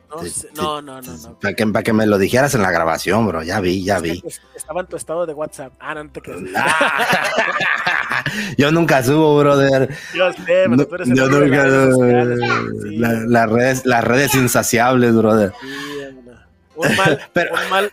[0.08, 1.38] No, sé- no, no, no, no.
[1.40, 3.42] Para que, para que me lo dijeras en la grabación, bro.
[3.42, 4.22] Ya vi, ya Es vi.
[4.24, 5.74] es- estaba en tu estado de WhatsApp.
[5.78, 6.40] Ah, no, no te creas.
[8.56, 9.94] Yo nunca subo, brother.
[10.14, 12.50] Yo sé, pero tú eres el yo nunca las redes.
[12.82, 15.52] Sí, La- las redes, las redes insaciables, brother.
[15.60, 15.68] Sí.
[16.76, 17.92] Un mal, Pero- un mal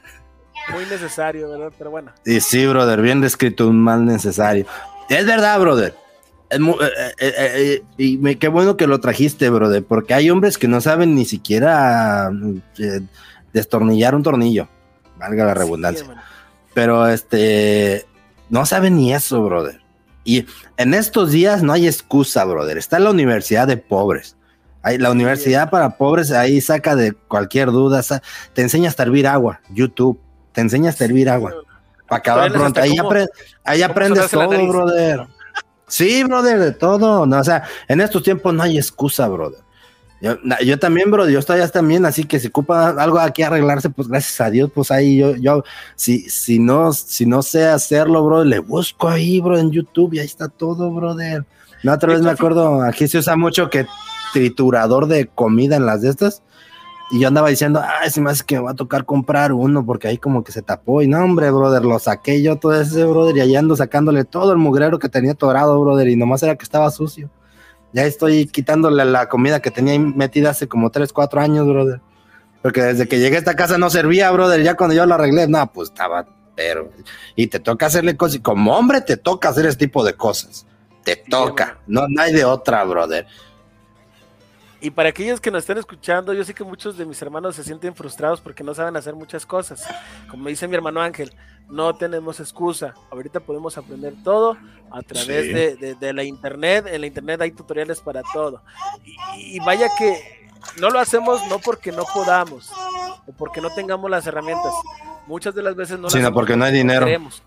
[0.71, 1.71] muy necesario, ¿verdad?
[1.77, 2.11] Pero bueno.
[2.25, 4.65] Y sí, brother, bien descrito, un mal necesario.
[5.09, 5.95] Es verdad, brother.
[6.49, 10.29] Es mu- eh, eh, eh, y me- qué bueno que lo trajiste, brother, porque hay
[10.29, 12.29] hombres que no saben ni siquiera
[13.51, 14.67] destornillar un tornillo,
[15.17, 16.05] valga la redundancia.
[16.73, 18.05] Pero este,
[18.49, 19.81] no saben ni eso, brother.
[20.23, 20.45] Y
[20.77, 22.77] en estos días no hay excusa, brother.
[22.77, 24.37] Está la universidad de pobres.
[24.81, 28.01] Hay, la universidad para pobres ahí saca de cualquier duda,
[28.53, 30.19] te enseña hasta hervir agua, YouTube,
[30.53, 31.53] te enseña hasta hervir agua.
[32.07, 32.67] Para acabar pronto.
[32.67, 33.27] hasta Ahí, apre-
[33.83, 35.27] aprendes todo, brother.
[35.87, 37.25] Sí, brother, de todo.
[37.25, 39.59] No, o sea, en estos tiempos no hay excusa, brother.
[40.21, 43.89] Yo, yo también, bro, yo estoy ya también, así que si ocupa algo aquí arreglarse,
[43.89, 45.63] pues gracias a Dios, pues ahí yo, yo,
[45.97, 50.19] si, si no, si no sé hacerlo, bro, le busco ahí, bro, en YouTube y
[50.19, 51.43] ahí está todo, brother.
[51.81, 53.85] La otra vez me acuerdo, aquí se usa mucho que
[54.31, 56.41] triturador de comida en las de estas,
[57.13, 59.85] Y yo andaba diciendo, ay, se me hace que me va a tocar comprar uno
[59.85, 61.03] porque ahí como que se tapó.
[61.03, 64.51] Y no, hombre, brother, lo saqué yo todo ese, brother, y allá ando sacándole todo
[64.51, 67.29] el mugrero que tenía torado, brother, y nomás era que estaba sucio.
[67.93, 72.01] Ya estoy quitándole la comida que tenía ahí metida hace como 3, 4 años, brother.
[72.63, 74.63] Porque desde que llegué a esta casa no servía, brother.
[74.63, 76.89] Ya cuando yo lo arreglé, no, pues estaba, pero.
[77.35, 78.37] Y te toca hacerle cosas.
[78.37, 80.65] y Como hombre, te toca hacer ese tipo de cosas.
[81.03, 81.77] Te toca.
[81.85, 83.27] No, no hay de otra, brother.
[84.83, 87.63] Y para aquellos que nos estén escuchando, yo sé que muchos de mis hermanos se
[87.63, 89.87] sienten frustrados porque no saben hacer muchas cosas.
[90.29, 91.33] Como dice mi hermano Ángel,
[91.69, 92.93] no tenemos excusa.
[93.09, 94.57] Ahorita podemos aprender todo
[94.91, 95.53] a través Sí.
[95.53, 96.85] de, de- de la internet.
[96.89, 98.61] En la internet hay tutoriales para todo.
[99.37, 100.49] Y, y vaya que
[100.81, 102.69] no lo hacemos no porque no podamos
[103.25, 104.73] o porque no tengamos las herramientas.
[105.27, 107.05] Muchas de las veces no Sino porque no hay dinero.
[107.05, 107.41] queremos.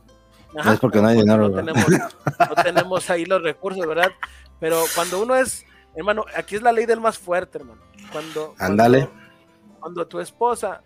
[0.55, 4.11] No es porque no hay dinero, no tenemos, no tenemos ahí los recursos, ¿verdad?
[4.59, 7.81] Pero cuando uno es, hermano, aquí es la ley del más fuerte, hermano.
[8.13, 9.07] Cuando, Ándale.
[9.07, 10.83] Cuando, cuando tu esposa,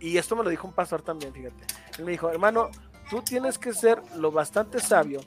[0.00, 1.64] y esto me lo dijo un pastor también, fíjate.
[1.98, 2.70] Él me dijo, hermano,
[3.10, 5.20] tú tienes que ser lo bastante sabio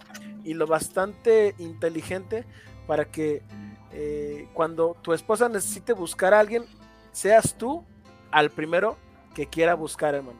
[0.44, 2.46] y lo bastante inteligente
[2.86, 3.44] para que
[3.92, 6.66] eh, cuando tu esposa necesite buscar a alguien,
[7.12, 7.84] seas tú
[8.32, 8.98] al primero
[9.34, 10.40] que quiera buscar, hermano.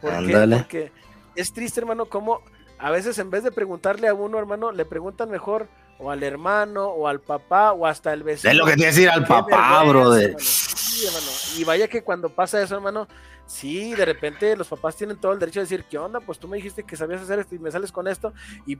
[0.00, 0.46] ¿Por qué?
[0.58, 0.92] Porque
[1.34, 2.40] es triste, hermano, como
[2.78, 6.86] a veces en vez de preguntarle a uno, hermano, le preguntan mejor o al hermano
[6.86, 8.50] o al papá o hasta al vecino.
[8.50, 10.36] Es lo que que decir al papá, brother.
[10.38, 11.26] Sí, hermano.
[11.56, 13.08] Y vaya que cuando pasa eso, hermano,
[13.46, 16.20] sí, de repente los papás tienen todo el derecho de decir, ¿qué onda?
[16.20, 18.32] Pues tú me dijiste que sabías hacer esto y me sales con esto.
[18.66, 18.78] Y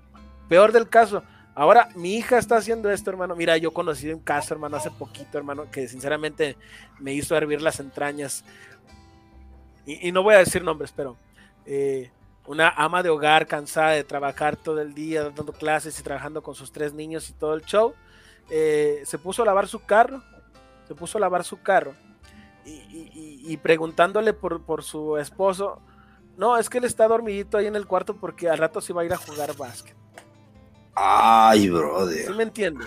[0.49, 1.23] peor del caso,
[1.55, 3.37] ahora mi hija está haciendo esto, hermano.
[3.37, 6.57] Mira, yo conocí un caso, hermano, hace poquito, hermano, que sinceramente
[6.99, 8.45] me hizo hervir las entrañas.
[9.87, 11.17] Y, y no voy a decir nombres, pero
[11.67, 12.11] eh,
[12.47, 16.55] una ama de hogar cansada de trabajar todo el día, dando clases y trabajando con
[16.55, 17.95] sus tres niños y todo el show,
[18.51, 20.23] eh, se puso a lavar su carro,
[20.87, 21.95] se puso a lavar su carro
[22.67, 25.81] y, y- y- y preguntándole por, por su esposo,
[26.37, 29.03] no, es que él está dormidito ahí en el cuarto porque al rato se va
[29.03, 29.97] a ir a jugar básquet.
[30.95, 32.35] Ay, ¿Sí brother.
[32.35, 32.87] me entiendes?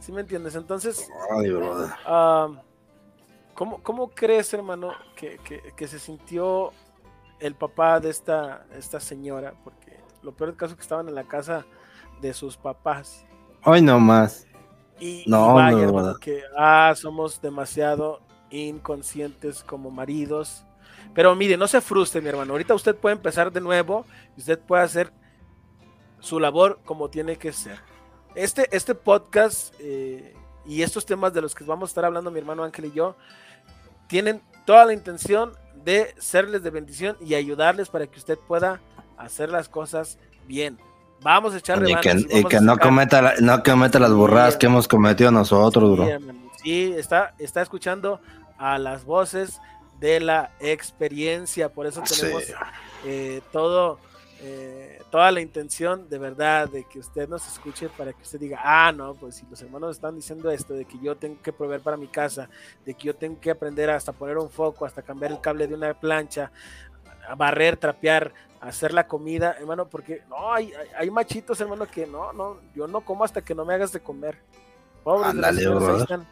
[0.00, 0.54] ¿Sí me entiendes?
[0.56, 1.90] Entonces, Ay, brother.
[2.04, 2.48] Ah,
[3.54, 6.72] ¿cómo, cómo crees, hermano, que, que- que se sintió
[7.42, 9.54] el papá de esta, esta señora?
[9.64, 11.66] Porque lo peor del caso es que estaban en la casa
[12.20, 13.26] de sus papás.
[13.64, 14.46] Hoy no más.
[14.98, 16.14] Y, y No, vaya, no, no.
[16.16, 20.64] que ah, somos demasiado inconscientes como maridos.
[21.14, 22.52] Pero mire, no se frustre, mi hermano.
[22.52, 25.12] Ahorita usted puede empezar de nuevo y usted puede hacer
[26.20, 27.78] su labor como tiene que ser.
[28.34, 32.38] Este, este podcast eh, y estos temas de los que vamos a estar hablando mi
[32.38, 33.16] hermano Ángel y yo
[34.06, 35.52] tienen toda la intención
[35.84, 38.80] de serles de bendición y ayudarles para que usted pueda
[39.18, 40.78] hacer las cosas bien.
[41.22, 44.10] Vamos a echar Y que, y vamos que a no cometa, la- no cometa las
[44.10, 44.78] Sí, burradas que hermano.
[44.78, 46.06] hemos cometido nosotros, bro.
[46.62, 48.20] Sí, está, está escuchando
[48.58, 49.60] a las voces
[50.00, 52.20] de la experiencia, por eso Sí.
[52.20, 52.44] tenemos
[53.04, 53.98] eh, todo,
[54.44, 58.60] eh, toda la intención de verdad de que usted nos escuche para que usted diga,
[58.60, 61.80] ah, no, pues si los hermanos están diciendo esto, de que yo tengo que proveer
[61.80, 62.48] para mi casa,
[62.84, 65.74] de que yo tengo que aprender hasta poner un foco, hasta cambiar el cable de
[65.74, 66.50] una plancha,
[67.28, 72.32] a barrer, trapear, hacer la comida, hermano, porque no, hay, hay, machitos, hermano, que no,
[72.32, 74.38] no, yo no como hasta que no me hagas de comer.
[75.04, 76.02] Pobres de las Ándale, señoras, ahí brother.
[76.02, 76.28] están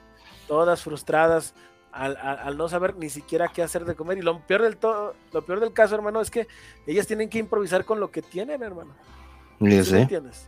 [0.48, 1.54] todas frustradas
[1.92, 4.18] al, al- al no saber ni siquiera qué hacer de comer.
[4.18, 6.46] Y lo peor del todo, lo peor del caso, hermano, es que
[6.86, 8.92] ellas tienen que improvisar con lo que tienen, hermano.
[9.84, 10.46] ¿Sí entiendes?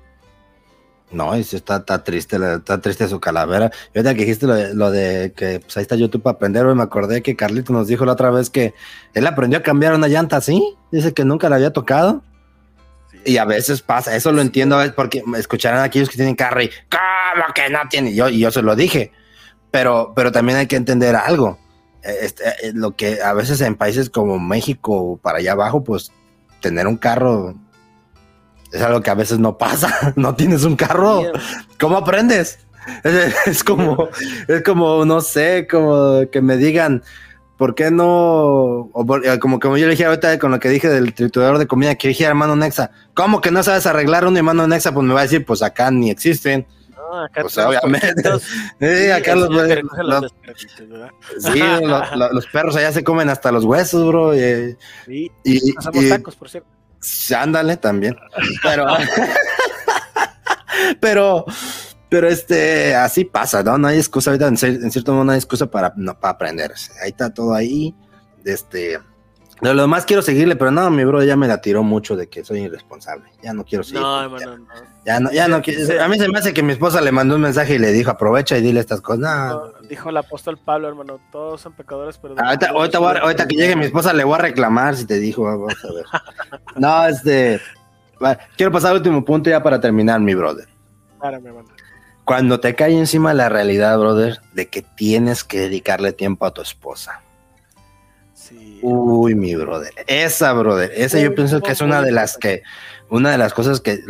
[1.11, 3.71] No, y sí está, está triste, está triste su calavera.
[3.93, 6.65] Y ahorita que dijiste lo de, lo de que pues ahí está YouTube para aprender,
[6.65, 8.73] me acordé que Carlito nos dijo la otra vez que
[9.13, 10.75] él aprendió a cambiar una llanta así.
[10.91, 12.23] Dice que nunca la había tocado.
[13.27, 16.71] Y a veces pasa, eso lo entiendo, porque escucharán a aquellos que tienen carro y
[16.91, 18.11] ¿cómo que no tiene?
[18.11, 19.13] Y yo, y yo se lo dije.
[19.73, 21.59] Pero, pero también hay que entender algo.
[22.05, 26.13] Eh, este, eh, lo que a veces en países como México, para allá abajo, pues
[26.61, 27.55] tener un carro
[28.71, 30.13] es algo que a veces no pasa.
[30.17, 31.23] No tienes un carro.
[31.81, 32.61] ¿Cómo aprendes?
[33.05, 34.09] Es, es como,
[34.49, 37.05] es como, no sé, como que me digan,
[37.57, 38.91] ¿por qué no?
[38.93, 41.59] O por- eh, como, como yo le dije ahorita con lo que dije del triturador
[41.59, 44.93] de comida, que dije, hermano Nexa, ¿cómo que no sabes arreglar un hermano Nexa?
[44.93, 46.67] Pues me va a decir, pues acá ni existen.
[47.13, 48.23] No, acá O sea, obviamente.
[48.81, 49.51] Sí, acá los,
[51.39, 54.35] sí, lo- lo- los perros allá se comen hasta los huesos, bro.
[54.35, 56.69] Y, Sí, y- y- tacos, por cierto.
[57.01, 58.17] Sí, Ándale también.
[58.63, 58.87] Pero,
[61.01, 61.45] pero,
[62.09, 63.79] pero este, así pasa, ¿no?
[63.79, 64.57] No hay excusa ahorita, en
[64.91, 66.73] cierto modo no hay excusa para, no, para aprender.
[67.03, 67.95] Ahí está todo ahí.
[68.45, 68.99] Este,
[69.63, 72.29] De lo demás quiero seguirle, pero no, mi bro ya me la tiró mucho de
[72.29, 73.31] que soy irresponsable.
[73.43, 74.01] Ya no quiero seguir.
[74.03, 74.67] No, ya, hermano, no.
[75.07, 76.03] ya no, ya no quiero.
[76.03, 78.11] A mí se me hace que mi esposa le mandó un mensaje y le dijo,
[78.11, 79.21] aprovecha y dile estas cosas.
[79.21, 82.35] No, No, Dijo el apóstol Pablo, hermano, todos son pecadores, pero...
[82.39, 85.19] Ahorita, ahorita, voy a- ahorita que llegue mi esposa le voy a reclamar si te
[85.21, 86.05] dijo, vamos a ver.
[86.77, 87.61] No, este,
[88.23, 90.67] va, quiero pasar al último punto ya para terminar, mi brother.
[91.21, 91.69] Párame, hermano.
[92.25, 96.63] Cuando te cae encima la realidad, brother, de que tienes que dedicarle tiempo a tu
[96.63, 97.22] esposa.
[98.83, 99.93] Uy, mi brother.
[100.07, 100.93] Esa, brother.
[100.95, 102.63] Esa yo pienso que es una de las que,
[103.09, 104.01] una de las cosas que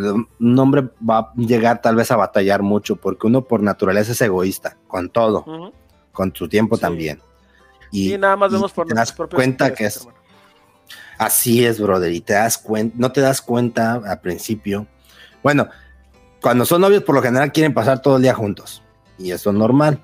[0.41, 4.21] un hombre va a llegar tal vez a batallar mucho, porque uno por naturaleza es
[4.21, 5.73] egoísta, con todo,
[6.13, 6.81] con su tiempo Sí.
[6.83, 7.21] también.
[7.91, 10.19] Y, Y nada más y vemos por te das cuenta que es, hermano.
[11.19, 14.87] Así es, brother, y te das cuenta, no te das cuenta al principio.
[15.43, 15.69] Bueno,
[16.41, 18.83] cuando son novios, por lo general quieren pasar todo el día juntos,
[19.19, 20.01] y eso es normal.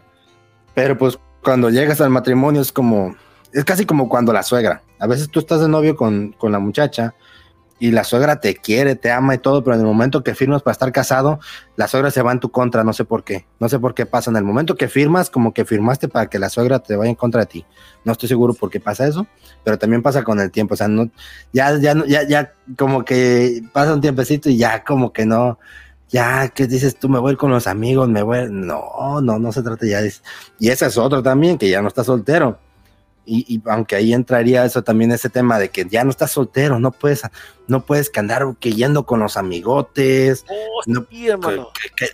[0.74, 3.16] Pero pues cuando llegas al matrimonio es como,
[3.52, 4.82] es casi como cuando la suegra.
[4.98, 7.14] A veces tú estás de novio con, con la muchacha
[7.80, 10.62] y la suegra te quiere, te ama y todo, pero en el momento que firmas
[10.62, 11.38] para estar casado,
[11.76, 13.46] la suegra se va en tu contra, no sé por qué.
[13.60, 14.30] No sé por qué pasa.
[14.30, 17.16] En el momento que firmas, como que firmaste para que la suegra te vaya en
[17.16, 17.66] contra de ti.
[18.04, 19.26] No estoy seguro por qué pasa eso,
[19.62, 20.74] pero también pasa con el tiempo.
[20.74, 21.08] O sea, no,
[21.52, 25.58] ya, ya, ya, ya como que pasa un tiempecito y ya como que no,
[26.08, 28.50] ya que dices tú me voy con los amigos, me voy, a ir".
[28.50, 30.12] no, no, no se trata ya de
[30.58, 32.58] Y ese es otro también, que ya no está soltero.
[33.30, 36.80] Y, y aunque ahí entraría eso también ese tema de que ya no estás soltero,
[36.80, 37.20] no puedes,
[37.66, 41.26] no puedes que andar que yendo con los amigotes, Oh, no, sí,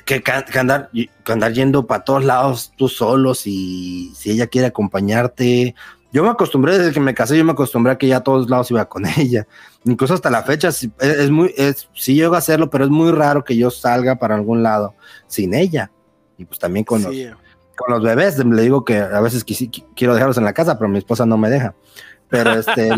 [0.05, 4.67] que, que- andar, que andar yendo para todos lados tú solo, si, si ella quiere
[4.67, 5.75] acompañarte.
[6.12, 8.49] Yo me acostumbré desde que me casé, yo me acostumbré a que ya a todos
[8.51, 9.47] lados iba con ella.
[9.85, 13.12] Incluso hasta la fecha, es, es muy, es, sí llego a hacerlo, pero es muy
[13.12, 14.95] raro que yo salga para algún lado
[15.29, 15.91] sin ella.
[16.39, 17.39] Y pues también con, Sí, los,
[17.77, 20.89] con los bebés, le digo que a veces quisi- quiero dejarlos en la casa, pero
[20.89, 21.75] mi esposa no me deja.
[22.29, 22.91] Pero este,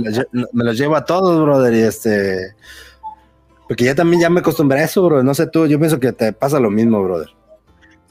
[0.53, 2.55] me los llevo a todos, brother, y este,
[3.69, 5.23] porque ya también ya me acostumbré a eso, bro.
[5.23, 7.31] No sé tú, yo pienso que te pasa lo mismo, brother.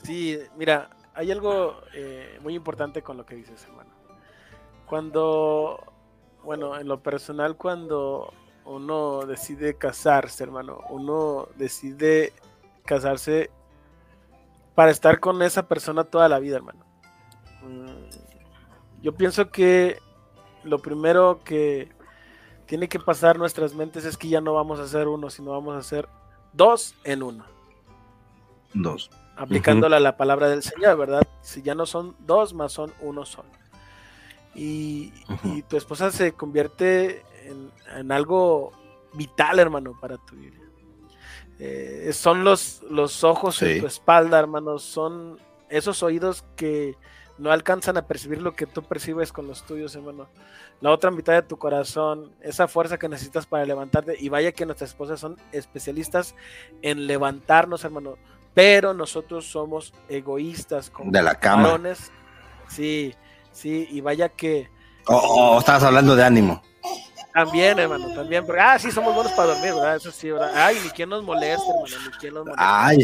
[0.04, 3.90] Sí, mira, hay algo eh, muy importante con lo que dices, hermano.
[4.86, 5.82] Cuando,
[6.44, 8.34] bueno, en lo personal, cuando
[8.66, 12.34] uno decide casarse, hermano, uno decide
[12.86, 13.50] casarse
[14.76, 16.86] para estar con esa persona toda la vida, hermano.
[17.64, 20.00] Mm, Yo pienso que
[20.64, 21.90] lo primero que
[22.66, 25.76] tiene que pasar nuestras mentes es que ya no vamos a ser uno, sino vamos
[25.76, 26.08] a ser
[26.54, 27.46] dos en uno
[28.74, 29.10] Dos.
[29.38, 31.22] aplicándola a la palabra del Señor, ¿verdad?
[31.42, 33.50] Si ya no son dos, más son uno solo.
[34.56, 35.12] Y,
[35.70, 38.72] tu esposa se convierte en, en algo
[39.14, 40.58] vital, hermano, para tu vida.
[41.60, 43.66] Eh, son los, los ojos Sí.
[43.66, 45.40] en tu espalda, hermano, son
[45.70, 46.96] esos oídos que
[47.38, 50.28] no alcanzan a percibir lo que tú percibes con los tuyos, hermano.
[50.82, 54.16] La otra mitad de tu corazón, esa fuerza que necesitas para levantarte.
[54.20, 56.36] Y vaya que nuestras esposas son especialistas
[56.82, 58.18] en levantarnos, hermano
[58.54, 61.64] pero nosotros somos egoístas como De la cama.
[61.64, 62.10] varones.
[62.70, 63.14] Sí,
[63.52, 64.70] sí, y vaya que
[65.08, 66.62] O o estabas hablando de ánimo.
[67.36, 69.98] También, hermano, también, porque, ah, sí, somos buenos para dormir, ¿verdad?
[69.98, 70.52] Eso sí, ¿verdad?
[70.56, 72.64] Ay, ni quien nos moleste, hermano, ni quien nos moleste.
[72.66, 72.98] Ay,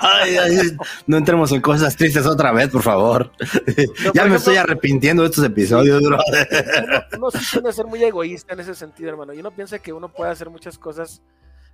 [0.00, 0.76] ay, ay,
[1.06, 3.30] no entremos en cosas tristes otra vez, por favor.
[3.38, 6.18] ya me ejemplo- estoy arrepintiendo de estos episodios, bro.
[7.18, 9.34] uno, uno sí ser muy egoísta en ese sentido, hermano.
[9.34, 11.20] Y uno piensa que uno puede hacer muchas cosas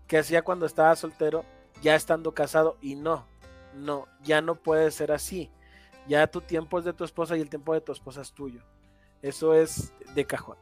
[0.08, 1.44] que hacía cuando estaba soltero,
[1.82, 3.26] ya estando casado, y no,
[3.76, 5.52] no, ya no puede ser así.
[6.08, 8.60] Ya tu tiempo es de tu esposa y el tiempo de tu esposa es tuyo.
[9.22, 10.56] Eso es de cajón.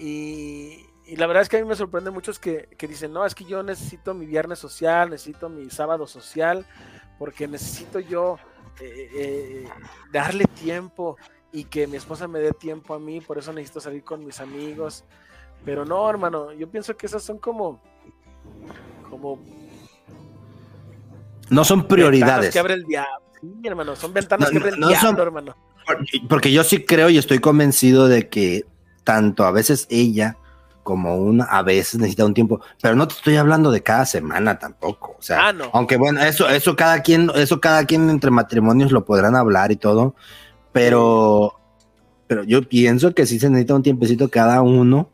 [0.00, 3.24] Y, y la verdad es que a mí me sorprende muchos que, que dicen, no,
[3.26, 6.64] es que yo necesito mi viernes social, necesito mi sábado social,
[7.18, 8.38] porque necesito yo
[8.80, 9.64] eh, eh,
[10.12, 11.16] darle tiempo
[11.52, 14.40] y que mi esposa me dé tiempo a mí, por eso necesito salir con mis
[14.40, 15.04] amigos.
[15.64, 17.82] Pero no, hermano, yo pienso que esas son como,
[19.10, 19.38] como
[21.50, 22.52] No son prioridades.
[22.52, 23.20] que abre el diablo.
[23.40, 25.56] Sí, hermano, son ventanas No, que abre el no, no son- diablo, hermano.
[26.28, 28.64] Porque yo sí creo y estoy convencido de que
[29.04, 30.36] tanto a veces ella
[30.82, 34.58] como una a veces necesita un tiempo, pero no te estoy hablando de cada semana
[34.58, 35.70] tampoco, o sea, Ah, no.
[35.72, 39.76] aunque bueno, eso eso cada quien eso cada quien entre matrimonios lo podrán hablar y
[39.76, 40.14] todo,
[40.72, 41.54] pero
[42.26, 45.10] pero yo pienso que sí se necesita un tiempecito cada uno,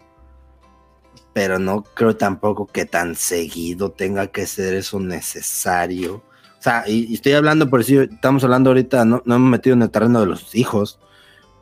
[1.32, 6.16] pero no creo tampoco que tan seguido tenga que ser eso necesario.
[6.58, 9.50] O sea, y, y estoy hablando por si estamos hablando ahorita, no, no me he
[9.50, 10.98] metido en el terreno de los hijos,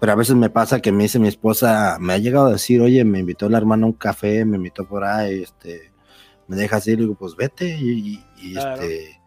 [0.01, 2.81] pero a veces me pasa que me dice mi esposa, me ha llegado a decir,
[2.81, 5.93] oye, me invitó la hermana a un café, me invitó por ahí, este,
[6.49, 8.83] me deja así, le digo, pues vete, y, y- y, Claro.
[8.83, 9.21] este,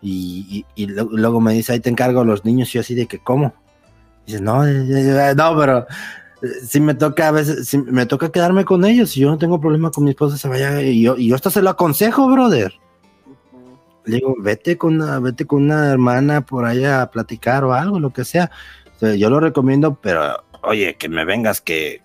[0.00, 2.94] y, y- y luego me dice, ahí te encargo a los niños, y yo así
[2.94, 3.52] de que, ¿cómo?
[4.26, 5.86] Dice, no, eh, eh, no, pero
[6.66, 9.60] si me toca a veces, si me toca quedarme con ellos, y yo no tengo
[9.60, 12.72] problema con mi esposa se vaya, y yo, y yo hasta se lo aconsejo, brother.
[14.04, 18.00] Le digo, vete con una, vete con una hermana por allá a platicar o algo,
[18.00, 18.50] lo que sea.
[19.18, 22.02] Yo lo recomiendo, pero oye, que me vengas que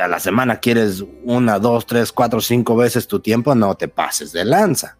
[0.00, 4.32] a la semana quieres una, dos, tres, cuatro, cinco veces tu tiempo, no te pases
[4.32, 4.96] de lanza.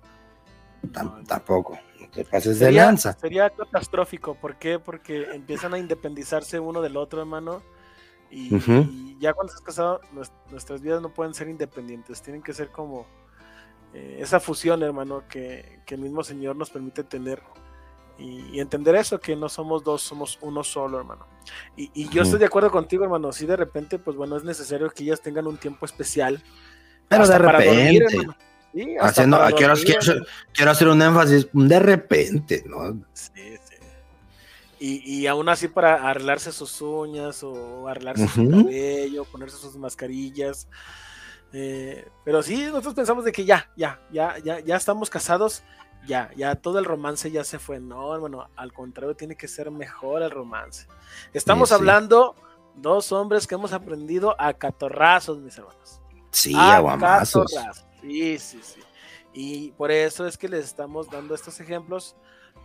[0.93, 3.13] Tam- tampoco, no te pases de lanza.
[3.21, 4.35] sería catastrófico.
[4.35, 4.79] ¿Por qué?
[4.81, 7.63] Porque empiezan a independizarse uno del otro, hermano.
[8.29, 12.21] Y, ya cuando estás casado, nues- nuestras vidas no pueden ser independientes.
[12.23, 13.07] Tienen que ser como
[13.95, 17.41] eh, esa fusión, hermano, que, que el mismo Señor nos permite tener.
[18.19, 21.27] Y, y entender eso, que no somos dos, somos uno solo, hermano.
[21.77, 23.31] Y, y yo estoy de acuerdo contigo, hermano.
[23.33, 26.43] Si de repente, pues bueno, es necesario que ellas tengan un tiempo especial.
[27.09, 28.37] Pero de dormir, repente, hermano.
[28.73, 30.27] Sí, haciendo, quiero, dormir, quiero hermano.
[30.53, 32.93] quiero hacer un énfasis, de repente, ¿no?
[33.13, 33.77] Sí, sí.
[34.79, 38.65] Y, y aún así para arreglarse sus uñas o arreglarse su Ujú.
[38.65, 40.69] cabello, ponerse sus mascarillas.
[41.53, 45.63] Eh, pero sí, nosotros pensamos de que ya, ya, ya, ya, ya estamos casados,
[46.07, 47.81] ya, ya todo el romance ya se fue.
[47.81, 50.87] No, hermano, al contrario, tiene que ser mejor el romance.
[51.33, 51.79] Estamos Sí, sí.
[51.81, 52.35] hablando
[52.77, 56.01] dos hombres que hemos aprendido a catorrazos, mis hermanos.
[56.31, 57.53] Sí, Ah, aguamazos.
[57.53, 57.87] catorrazos.
[58.01, 58.81] Sí, sí, sí.
[59.33, 62.17] Y por eso es que les estamos dando estos ejemplos,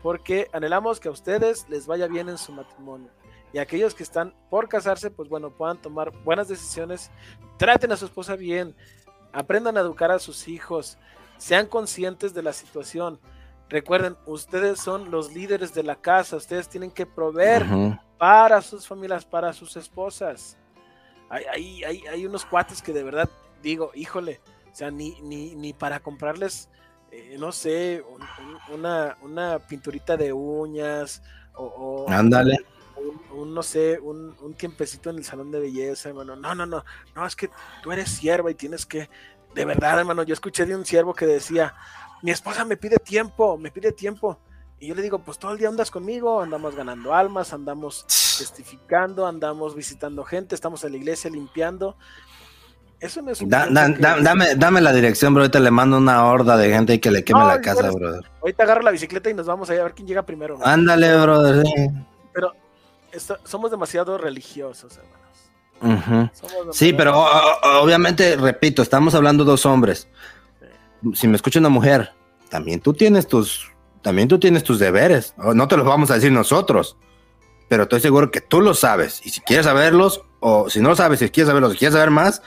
[0.02, 3.10] porque anhelamos que a ustedes les vaya bien en su matrimonio.
[3.54, 7.12] Y aquellos que están por casarse, pues bueno, puedan tomar buenas decisiones,
[7.58, 8.76] traten a su esposa bien,
[9.34, 10.98] aprendan a educar a sus hijos,
[11.42, 13.20] sean conscientes de la situación.
[13.68, 17.66] Recuerden, ustedes son los líderes de la casa, ustedes tienen que proveer
[18.20, 20.56] para sus familias, para sus esposas.
[21.30, 23.28] Hay, hay, hay, hay unos cuates que de verdad
[23.64, 24.40] digo, híjole,
[24.72, 26.70] o sea, ni, ni, ni para comprarles,
[27.12, 31.24] eh, no sé, un- un- una, una pinturita de uñas
[31.56, 32.58] o, o Ándale.
[32.98, 36.36] un, un, no sé, un, un tiempecito en el salón de belleza, hermano.
[36.36, 36.84] No, no, no,
[37.16, 37.50] no, es que
[37.82, 39.10] tú eres sierva y tienes que,
[39.54, 41.74] de verdad, hermano, yo escuché de un siervo que decía,
[42.22, 44.40] mi esposa me pide tiempo, me pide tiempo.
[44.80, 48.06] Y yo le digo, pues todo el día andas conmigo, andamos ganando almas, andamos
[48.40, 51.96] testificando, andamos visitando gente, estamos en la iglesia limpiando.
[53.00, 55.44] Eso no es un Da- tiempo da- que- da- dame, dame la dirección, bro.
[55.44, 57.94] Ahorita le mando una horda de gente y que le queme No, la casa, es-
[57.96, 58.30] brother.
[58.42, 60.58] Ahorita agarro la bicicleta y nos vamos a ir a ver quién llega primero.
[60.64, 61.66] Ándale, brother.
[61.66, 61.74] sí.
[62.34, 62.54] Pero
[63.12, 65.21] esto- somos demasiado religiosos, hermanos.
[66.72, 70.08] Sí, pero o- obviamente, repito, estamos hablando dos hombres.
[71.14, 72.12] Si me escucha una mujer,
[72.50, 73.72] también tú tienes tus,
[74.02, 75.34] también tú tienes tus deberes.
[75.38, 76.98] No te los vamos a decir nosotros,
[77.68, 79.22] pero estoy seguro que tú lo sabes.
[79.26, 82.12] Y si quieres saberlos, o si no lo sabes, si quieres saberlos, si quieres saber
[82.12, 82.42] más,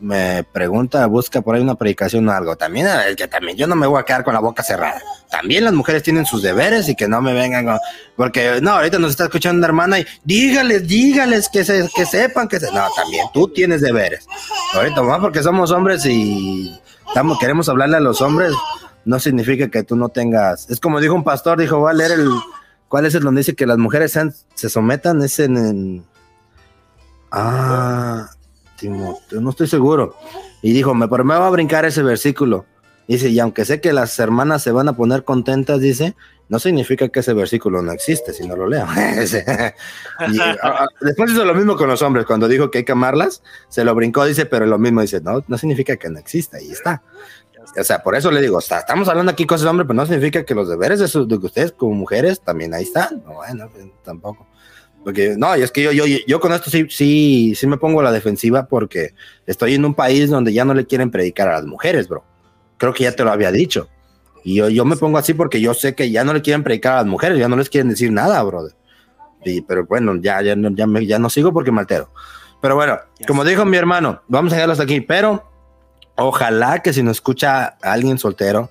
[0.00, 2.56] me pregunta, busca por ahí una predicación o algo.
[2.56, 5.00] También, eh, que también yo no me voy a quedar con la boca cerrada.
[5.30, 7.78] También las mujeres tienen sus deberes y que no me vengan con,
[8.16, 12.48] porque no, ahorita nos está escuchando una hermana y dígales, dígales que se, que sepan
[12.48, 14.26] que se, no, también tú tienes deberes.
[14.74, 16.74] Ahorita más porque somos hombres y
[17.38, 18.52] queremos hablarle a los hombres,
[19.04, 22.12] no significa que tú no tengas, es como dijo un pastor, dijo, voy a leer
[22.12, 22.28] el,
[22.88, 24.18] ¿cuál es el donde dice que las mujeres
[24.54, 25.22] se sometan?
[25.22, 26.04] Es en, en-
[27.32, 28.30] ah,
[28.88, 30.16] No estoy seguro.
[30.62, 32.66] Y dijo, me, pero me va a brincar ese versículo.
[33.08, 36.14] Dice, y aunque sé que las hermanas se van a poner contentas, dice,
[36.48, 38.86] no significa que ese versículo no existe, si no lo leo.
[40.28, 40.38] Y,
[41.00, 43.94] después hizo lo mismo con los hombres, cuando dijo que hay que amarlas, se lo
[43.94, 47.02] brincó, dice, pero lo mismo dice, no, no significa que no exista, ahí está.
[47.78, 50.44] O sea, por eso le digo, estamos hablando aquí cosas de hombre, pero no significa
[50.44, 53.22] que los deberes de, sus- de ustedes como mujeres también ahí están.
[53.24, 53.68] No, bueno,
[54.02, 54.46] tampoco.
[55.04, 58.00] Porque, no, y es que yo, yo, yo con esto sí, sí, sí me pongo
[58.00, 59.14] a la defensiva porque
[59.46, 62.22] estoy en un país donde ya no le quieren predicar a las mujeres, bro.
[62.76, 63.88] Creo que ya te lo había dicho.
[64.44, 66.94] Y yo, yo me pongo así porque yo sé que ya no le quieren predicar
[66.94, 68.74] a las mujeres, ya no les quieren decir nada, brother.
[69.44, 72.12] Y, pero bueno, ya, ya, no- ya, me- ya no sigo porque me altero.
[72.60, 75.00] Pero bueno, como dijo mi hermano, vamos a hasta aquí.
[75.00, 75.50] Pero
[76.16, 78.70] ojalá que si nos escucha alguien soltero,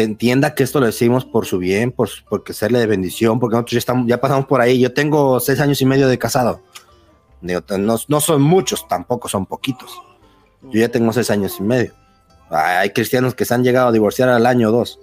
[0.00, 3.38] que entienda que esto lo decimos por su bien, por, su- porque serle de bendición,
[3.38, 4.80] porque nosotros ya, estamos, ya pasamos por ahí.
[4.80, 6.62] Yo tengo seis años y medio de casado.
[7.42, 9.90] Digo, no, no son muchos, tampoco son poquitos.
[10.62, 11.92] Yo ya tengo seis años y medio.
[12.50, 14.98] Hay cristianos que se han llegado a divorciar al año o dos.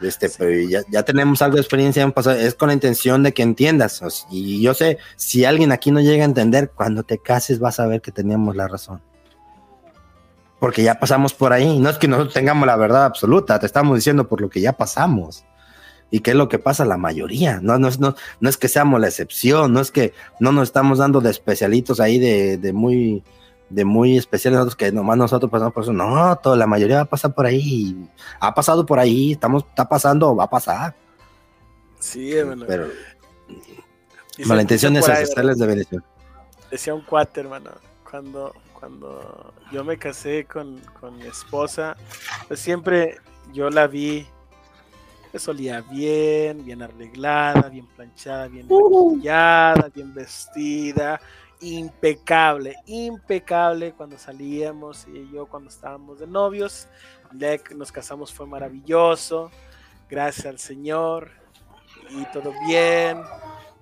[0.00, 0.36] Este, Sí.
[0.38, 2.36] pero ya, ya tenemos algo de experiencia en pasado.
[2.36, 4.00] Es con la intención de que entiendas.
[4.30, 7.86] Y yo sé, si alguien aquí no llega a entender, cuando te cases vas a
[7.86, 9.02] ver que teníamos la razón.
[10.60, 11.78] Porque ya pasamos por ahí.
[11.80, 14.74] No es que nosotros tengamos la verdad absoluta, te estamos diciendo por lo que ya
[14.74, 15.44] pasamos.
[16.12, 17.60] Y qué es lo que pasa la mayoría.
[17.60, 20.68] No, no, es, no, no es que seamos la excepción, no es que no nos
[20.68, 23.24] estamos dando de especialitos ahí de, de muy
[23.70, 25.92] de muy especiales nosotros que nomás nosotros pasamos por eso.
[25.92, 27.96] No, toda la mayoría va a pasar por ahí.
[28.40, 30.94] Ha pasado por ahí, estamos, está pasando, va a pasar.
[32.00, 32.64] Sí, hermano.
[32.66, 32.88] Pero
[34.36, 36.04] la intención es ahí, hacerles de bendición.
[36.70, 37.70] decía un cuate, hermano,
[38.08, 41.96] cuando, cuando yo me casé con, con mi esposa,
[42.48, 43.18] pues siempre
[43.52, 44.26] yo la vi,
[45.30, 51.20] pues olía bien, bien arreglada, bien planchada, bien maquillada, bien vestida,
[51.60, 56.88] impecable, impecable cuando salíamos y yo cuando estábamos de novios,
[57.32, 59.50] ya que nos casamos fue maravilloso,
[60.08, 61.30] gracias al Señor
[62.10, 63.20] y todo bien,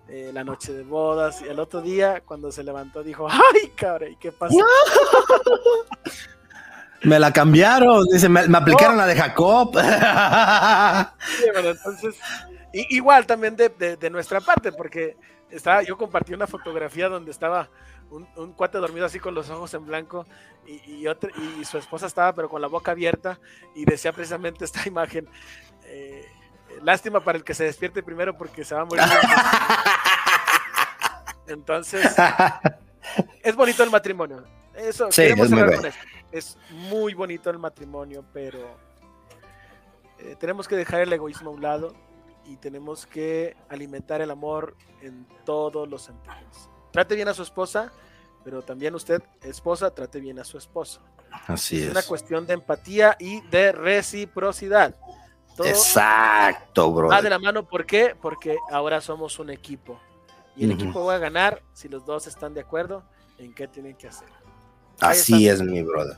[0.09, 4.17] eh, la noche de bodas y el otro día cuando se levantó dijo, ay cabrón,
[4.19, 4.57] ¿qué pasó?
[7.03, 9.71] Me la cambiaron, dice, me, me aplicaron la de Jacob.
[11.39, 12.17] Sí, bueno, entonces,
[12.73, 15.17] y- igual también de, de- de nuestra parte, porque
[15.51, 17.69] estaba, yo compartí una fotografía donde estaba
[18.11, 20.27] un, un cuate dormido así con los ojos en blanco
[20.67, 21.31] y, y, otro-
[21.61, 23.39] y su esposa estaba pero con la boca abierta
[23.77, 25.29] y decía precisamente esta imagen,
[25.85, 26.25] eh,
[26.83, 29.05] lástima para el que se despierte primero porque se va a morir.
[31.47, 32.15] Entonces,
[33.43, 34.45] es bonito el matrimonio.
[34.75, 35.99] Eso, Sí, queremos es muy con eso.
[36.31, 38.77] Es muy bonito el matrimonio, pero
[40.19, 41.95] eh, tenemos que dejar el egoísmo a un lado
[42.45, 46.71] y tenemos que alimentar el amor en todos los sentidos.
[46.93, 47.91] Trate bien a su esposa,
[48.45, 51.01] pero también usted, esposa, trate bien a su esposo.
[51.47, 52.07] Así Es una es.
[52.07, 54.95] cuestión de empatía y de reciprocidad.
[55.59, 57.09] Todo Exacto, bro.
[57.09, 58.15] va de la mano, ¿por qué?
[58.21, 59.99] Porque ahora somos un equipo.
[60.57, 63.03] Y el equipo va a ganar si los dos están de acuerdo
[63.39, 64.29] en qué tienen que hacer.
[65.01, 66.15] Así es, mi brother.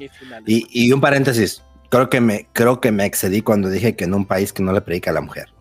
[0.47, 4.26] Y un paréntesis, creo que me creo que me excedí cuando dije que en un
[4.26, 5.53] país que no le predica a la mujer.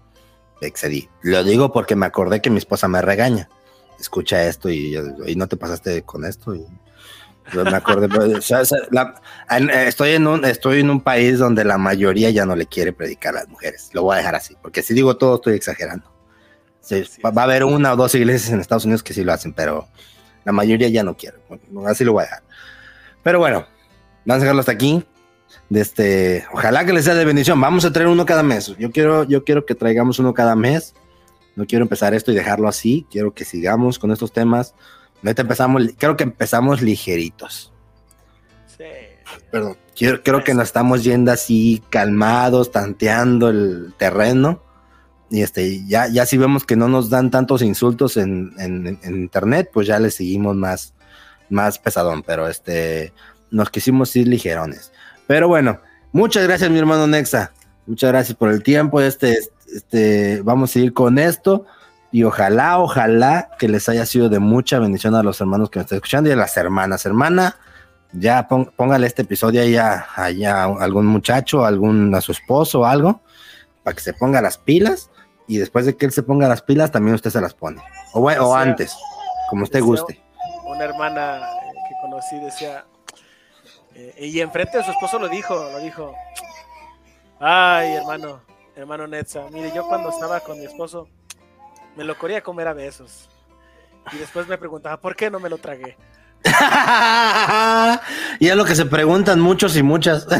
[0.61, 1.09] Me excedí.
[1.21, 3.49] Lo digo porque me acordé que mi esposa me regaña.
[3.97, 6.53] Escucha esto y, y no te pasaste con esto.
[6.53, 6.65] Y
[7.53, 8.07] me acordé.
[8.09, 9.15] pues, o sea, la-
[9.49, 12.93] eh, estoy, en un, estoy en un país donde la mayoría ya no le quiere
[12.93, 13.89] predicar a las mujeres.
[13.93, 16.11] Lo voy a dejar así, porque si digo todo estoy exagerando.
[16.81, 17.37] Sí, Así va, es.
[17.37, 19.87] va a haber una o dos iglesias en Estados Unidos que sí lo hacen, pero
[20.45, 21.37] la mayoría ya no quiere.
[21.49, 22.43] Bueno, así lo voy a dejar.
[23.23, 23.65] Pero bueno,
[24.25, 25.03] vamos a dejarlo hasta aquí.
[25.69, 27.59] De este, ojalá que les sea de bendición.
[27.59, 28.75] Vamos a traer uno cada mes.
[28.79, 30.95] Yo quiero, yo quiero que traigamos uno cada mes.
[31.55, 33.05] No quiero empezar esto y dejarlo así.
[33.11, 34.73] Quiero que sigamos con estos temas.
[35.21, 37.71] Neta empezamos, creo que empezamos ligeritos.
[38.77, 38.83] Sí.
[39.51, 39.77] Perdón.
[39.95, 44.63] Quiero, creo que nos estamos yendo así calmados, tanteando el terreno.
[45.29, 49.15] Y este, ya, ya si vemos que no nos dan tantos insultos en, en- en
[49.15, 50.93] internet, pues ya le seguimos más,
[51.49, 52.23] más pesadón.
[52.23, 53.13] Pero este,
[53.51, 54.91] nos quisimos ir ligerones.
[55.27, 55.79] Pero bueno,
[56.13, 57.51] muchas gracias, mi hermano Nexa.
[57.85, 59.01] Muchas gracias por el tiempo.
[59.01, 59.37] Este,
[59.75, 61.65] este, vamos a ir con esto.
[62.11, 65.83] Y ojalá, ojalá que les haya sido de mucha bendición a los hermanos que me
[65.83, 67.05] están escuchando y a las hermanas.
[67.05, 67.57] Hermana,
[68.11, 73.21] ya póngale este episodio ahí a, a algún muchacho, algún, a su esposo o algo,
[73.83, 75.11] para que se ponga las pilas.
[75.47, 77.81] Y después de que él se ponga las pilas, también usted se las pone.
[78.13, 78.95] O, o sea, antes,
[79.49, 80.21] como usted guste.
[80.65, 82.85] Una hermana eh, que conocí decía,
[83.95, 86.13] eh, y enfrente de su esposo lo dijo, lo dijo,
[87.39, 88.41] ay hermano,
[88.75, 91.07] hermano Netza, mire, yo cuando estaba con mi esposo,
[91.95, 93.29] me lo quería comer a besos.
[94.11, 95.97] Y después me preguntaba, ¿por qué no me lo tragué?
[98.39, 100.25] y es lo que se preguntan muchos y muchas.
[100.27, 100.39] Dios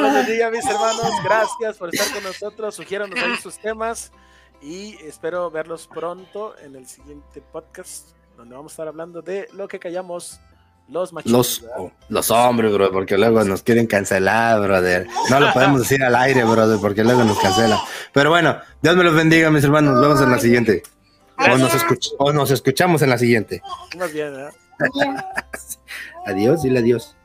[0.00, 1.12] los bendiga, mis hermanos.
[1.24, 2.74] Gracias por estar con nosotros.
[2.74, 4.10] Sugiéranos ahí sus temas.
[4.60, 9.66] Y espero verlos pronto en el siguiente podcast, donde vamos a estar hablando de lo
[9.68, 10.40] que callamos
[10.92, 11.64] los machitos.
[12.08, 15.06] los, hombres, bro, porque luego nos quieren cancelar, brother.
[15.30, 17.78] No lo podemos decir al aire, brother, porque luego nos cancelan.
[18.12, 19.94] Pero bueno, Dios me los bendiga, mis hermanos.
[19.94, 20.82] Nos vemos en la siguiente.
[21.38, 23.62] O nos, escuch- o nos escuchamos en la siguiente.
[23.98, 24.52] Más bien, ¿verdad?
[26.26, 27.16] Adiós, dile adiós.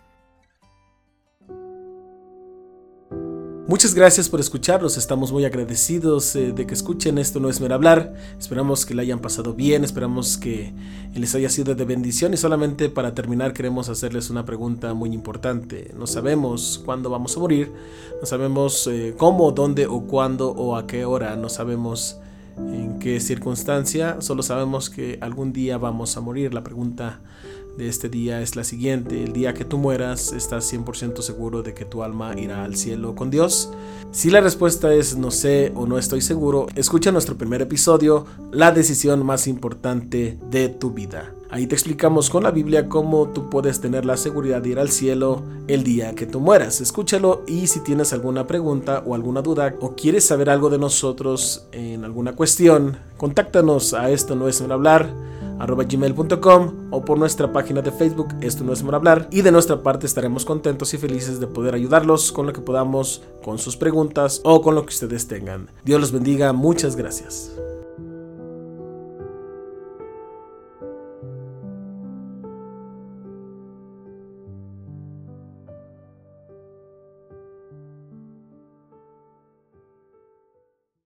[3.67, 7.75] Muchas gracias por escucharnos, estamos muy agradecidos eh, de que escuchen esto no es mero
[7.75, 10.73] hablar, esperamos que la hayan pasado bien, esperamos que
[11.13, 15.93] les haya sido de bendición y solamente para terminar queremos hacerles una pregunta muy importante,
[15.97, 17.73] no sabemos cuándo vamos a morir,
[18.21, 22.21] no sabemos eh, cómo, dónde o cuándo o a qué hora, no sabemos
[22.57, 27.19] en qué circunstancia, solo sabemos que algún día vamos a morir, la pregunta
[27.77, 29.23] de este día es la siguiente.
[29.23, 33.15] El día que tú mueras, ¿estás 100% seguro de que tu alma irá al cielo
[33.15, 33.71] con Dios?
[34.11, 38.71] Si la respuesta es no sé o no estoy seguro, escucha nuestro primer episodio, La
[38.71, 41.33] decisión más importante de tu vida.
[41.49, 44.89] Ahí te explicamos con la Biblia cómo tú puedes tener la seguridad de ir al
[44.89, 46.81] cielo el día que tú mueras.
[46.81, 51.67] Escúchalo y si tienes alguna pregunta o alguna duda o quieres saber algo de nosotros
[51.71, 55.09] en alguna cuestión, contáctanos a esto no es un hablar
[55.59, 59.51] arroba gmail.com o por nuestra página de Facebook Esto no es por hablar y de
[59.51, 63.77] nuestra parte estaremos contentos y felices de poder ayudarlos con lo que podamos, con sus
[63.77, 65.69] preguntas o con lo que ustedes tengan.
[65.83, 67.51] Dios los bendiga, muchas gracias.